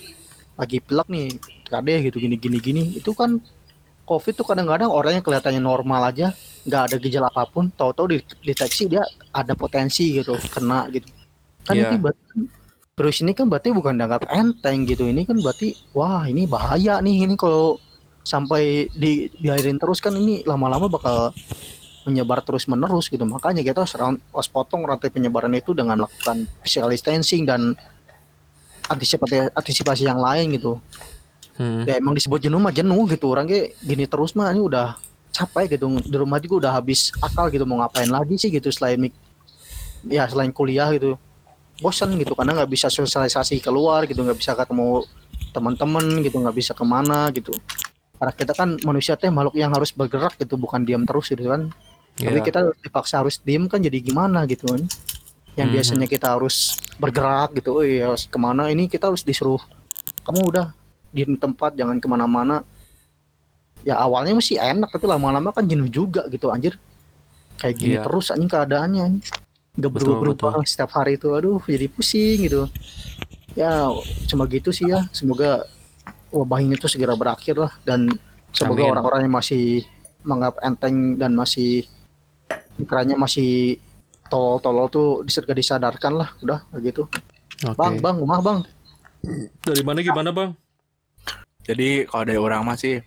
[0.58, 1.38] lagi pilek nih
[1.68, 2.82] kadeh gitu gini gini gini.
[2.96, 3.40] Itu kan
[4.04, 6.32] covid tuh kadang-kadang orangnya kelihatannya normal aja.
[6.68, 7.72] Nggak ada gejala apa pun.
[7.72, 9.02] Tahu-tahu dideteksi dia
[9.32, 11.08] ada potensi gitu kena gitu.
[11.64, 11.88] Kan Iya.
[11.90, 12.40] itu berarti kan
[12.94, 15.08] virus ini kan berarti bukan dianggap enteng gitu.
[15.08, 17.26] Ini kan berarti wah ini bahaya nih.
[17.26, 17.80] Ini kalau
[18.24, 21.32] sampai di biarin terus kan ini lama-lama bakal
[22.04, 23.24] menyebar terus menerus gitu.
[23.24, 27.72] Makanya kita harus harus potong rantai penyebaran itu dengan melakukan physical distancing dan
[28.88, 30.76] antisipasi antisipasi yang lain gitu
[31.54, 31.86] Hmm.
[31.86, 34.98] ya emang disebut jenuh mah jenuh gitu orang kayak gini terus mah ini udah
[35.30, 38.98] capek gitu di rumah juga udah habis akal gitu mau ngapain lagi sih gitu selain
[38.98, 39.14] mik-
[40.04, 41.14] ya selain kuliah gitu
[41.76, 45.06] bosan gitu karena nggak bisa sosialisasi keluar gitu nggak bisa ketemu
[45.50, 47.54] teman-teman gitu nggak bisa ke mana gitu
[48.14, 51.70] karena kita kan manusia teh makhluk yang harus bergerak gitu bukan diam terus gitu kan
[52.14, 52.46] tapi Iya.
[52.46, 54.86] kita dipaksa harus diem kan jadi gimana gitu kan
[55.54, 55.74] yang Mhm.
[55.74, 59.58] biasanya kita harus bergerak gitu oh iya ke mana ini kita harus disuruh
[60.22, 60.66] kamu udah
[61.14, 62.66] di tempat jangan ke mana-mana.
[63.86, 66.74] Ya awalnya masih enak tapi lama-lama kan jenuh juga gitu anjir.
[67.54, 68.02] Kayak gini Iya.
[68.02, 69.04] terus anjing keadaannya
[69.78, 71.30] nggak Betul, berubah-berubah setiap hari itu.
[71.30, 72.66] Aduh jadi pusing gitu.
[73.54, 73.86] Ya
[74.26, 75.06] cuma gitu sih ya.
[75.14, 75.62] Semoga
[76.34, 77.70] wabah ini tuh segera berakhir lah.
[77.86, 78.10] Dan
[78.50, 78.92] semoga Amin.
[78.98, 79.86] orang-orang yang masih
[80.26, 81.86] menganggap enteng dan masih
[82.74, 83.78] pikirannya masih
[84.26, 86.28] tolol-tolol tuh disegera disadarkan lah.
[86.42, 87.06] Udah begitu
[87.62, 87.76] Oke.
[87.78, 88.58] bang bang rumah bang.
[89.62, 90.50] Dari mana gimana bang?
[91.64, 93.00] Jadi kalau dari orang masih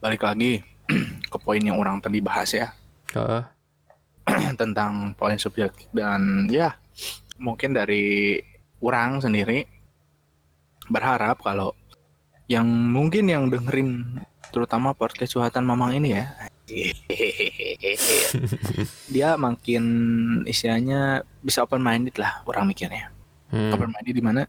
[0.00, 0.62] balik lagi
[1.32, 2.70] ke poin yang orang tadi bahas ya
[3.12, 3.42] Heeh.
[4.60, 6.76] tentang poin subjektif dan ya
[7.36, 8.38] mungkin dari
[8.78, 9.66] orang sendiri
[10.86, 11.74] berharap kalau
[12.46, 14.22] yang mungkin yang dengerin
[14.54, 16.24] terutama podcast curhatan mamang ini ya
[19.12, 19.84] dia makin
[20.44, 23.10] istilahnya bisa open minded lah orang mikirnya
[23.46, 23.70] Hmm.
[23.70, 24.42] open minded di mana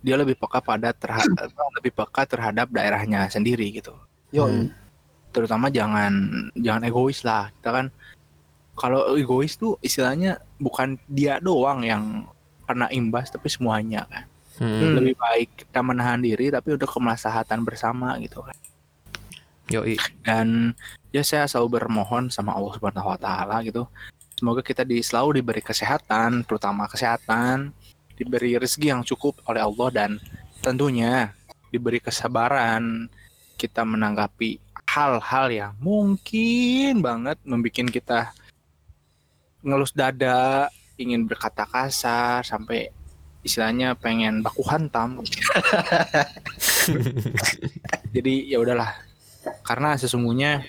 [0.00, 3.94] dia lebih peka pada terhadap lebih peka terhadap daerahnya sendiri gitu.
[4.30, 4.46] Yo.
[4.46, 4.70] Hmm.
[5.30, 6.10] terutama jangan
[6.58, 7.54] jangan egois lah.
[7.54, 7.86] Kita kan
[8.74, 12.26] kalau egois tuh istilahnya bukan dia doang yang
[12.66, 14.26] kena imbas tapi semuanya kan.
[14.60, 14.92] Hmm.
[14.92, 18.58] lebih baik kita menahan diri tapi untuk kemaslahatan bersama gitu kan.
[19.70, 19.94] Yoi.
[20.26, 20.74] dan
[21.14, 23.86] ya saya selalu bermohon sama Allah Subhanahu wa taala gitu.
[24.34, 27.70] Semoga kita di, selalu diberi kesehatan terutama kesehatan
[28.20, 30.10] diberi rezeki yang cukup oleh Allah dan
[30.60, 31.32] tentunya
[31.72, 33.08] diberi kesabaran
[33.56, 38.20] kita menanggapi hal-hal yang mungkin banget membuat kita
[39.64, 42.92] ngelus dada, ingin berkata kasar sampai
[43.40, 45.20] istilahnya pengen baku hantam.
[48.16, 48.92] Jadi ya udahlah.
[49.64, 50.60] Karena sesungguhnya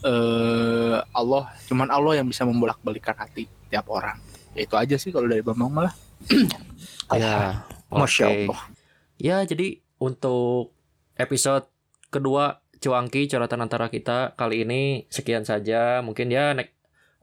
[0.00, 4.29] eh Allah cuman Allah yang bisa membolak-balikan hati tiap orang.
[4.54, 5.94] Ya itu aja sih kalau dari Bambang malah.
[7.10, 7.66] Ya.
[7.90, 8.54] Masya oke.
[8.54, 8.62] Allah.
[9.18, 10.78] Ya, jadi untuk
[11.18, 11.66] episode
[12.14, 16.00] kedua Cuangki curhatan antara kita kali ini sekian saja.
[16.06, 16.70] Mungkin ya nek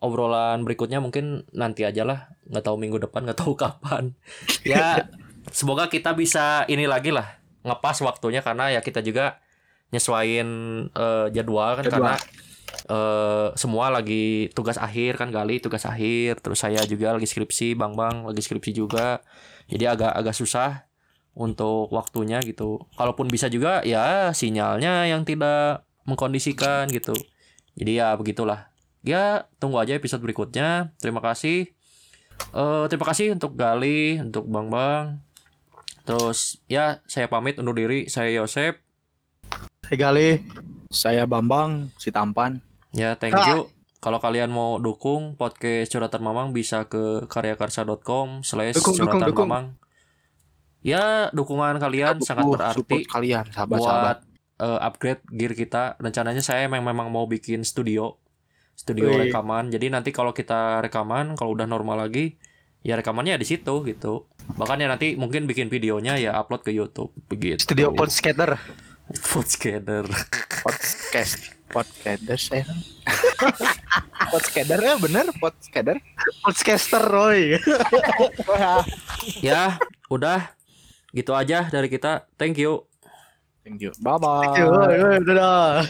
[0.03, 2.35] obrolan berikutnya mungkin nanti aja lah.
[2.51, 4.11] Nggak tahu minggu depan, nggak tahu kapan.
[4.67, 5.07] Ya,
[5.49, 9.39] semoga kita bisa ini lagi lah ngepas waktunya karena ya kita juga
[9.91, 10.49] nyesuaiin
[10.91, 11.95] eh, jadwal kan Jadwal.
[11.95, 12.13] karena
[12.89, 16.43] eh, semua lagi tugas akhir kan Gali tugas akhir.
[16.43, 19.21] Terus saya juga lagi skripsi Bang Bang lagi skripsi juga.
[19.67, 20.87] Jadi agak agak susah
[21.37, 22.81] untuk waktunya gitu.
[22.97, 27.13] Kalaupun bisa juga ya sinyalnya yang tidak mengkondisikan gitu.
[27.77, 28.73] Jadi ya begitulah.
[29.05, 30.95] Ya tunggu aja episode berikutnya.
[30.97, 31.69] Terima kasih.
[32.53, 35.21] Eh terima kasih untuk Gali untuk Bang Bang.
[36.07, 38.07] Terus ya saya pamit undur diri.
[38.07, 38.79] Saya Yosep.
[39.87, 40.76] Hey Gali.
[40.87, 42.63] Saya Bambang si tampan.
[42.95, 43.67] Ya, thank you.
[43.97, 49.49] Kalau kalian mau dukung podcast Curhatan Mamang bisa ke karyakarsa.com slash Dukung, dukung, curhatan dukung.
[49.49, 49.65] mamang.
[50.85, 54.17] Ya, dukungan kalian sangat Support- berarti kalian sahabat-sahabat.
[54.23, 55.97] buat eh, upgrade gear kita.
[55.99, 58.15] Rencananya saya memang memang mau bikin studio,
[58.71, 59.27] studio Wih.
[59.27, 59.73] rekaman.
[59.73, 62.37] Jadi nanti kalau kita rekaman, kalau udah normal lagi,
[62.85, 64.29] ya rekamannya di situ gitu.
[64.55, 67.59] Bahkan ya nanti mungkin bikin videonya ya upload ke YouTube begitu.
[67.59, 68.55] Studio Podskater.
[69.07, 70.03] Podskater.
[70.63, 72.63] podcast podcasters ya
[74.27, 75.95] podcaster ya bener podcaster
[76.43, 77.59] Podcaster Roy.
[79.43, 79.75] ya,
[80.07, 80.51] udah
[81.11, 82.27] gitu aja dari kita.
[82.39, 82.87] Thank you.
[83.63, 85.87] thank you bye bye Yo, yo, dadah.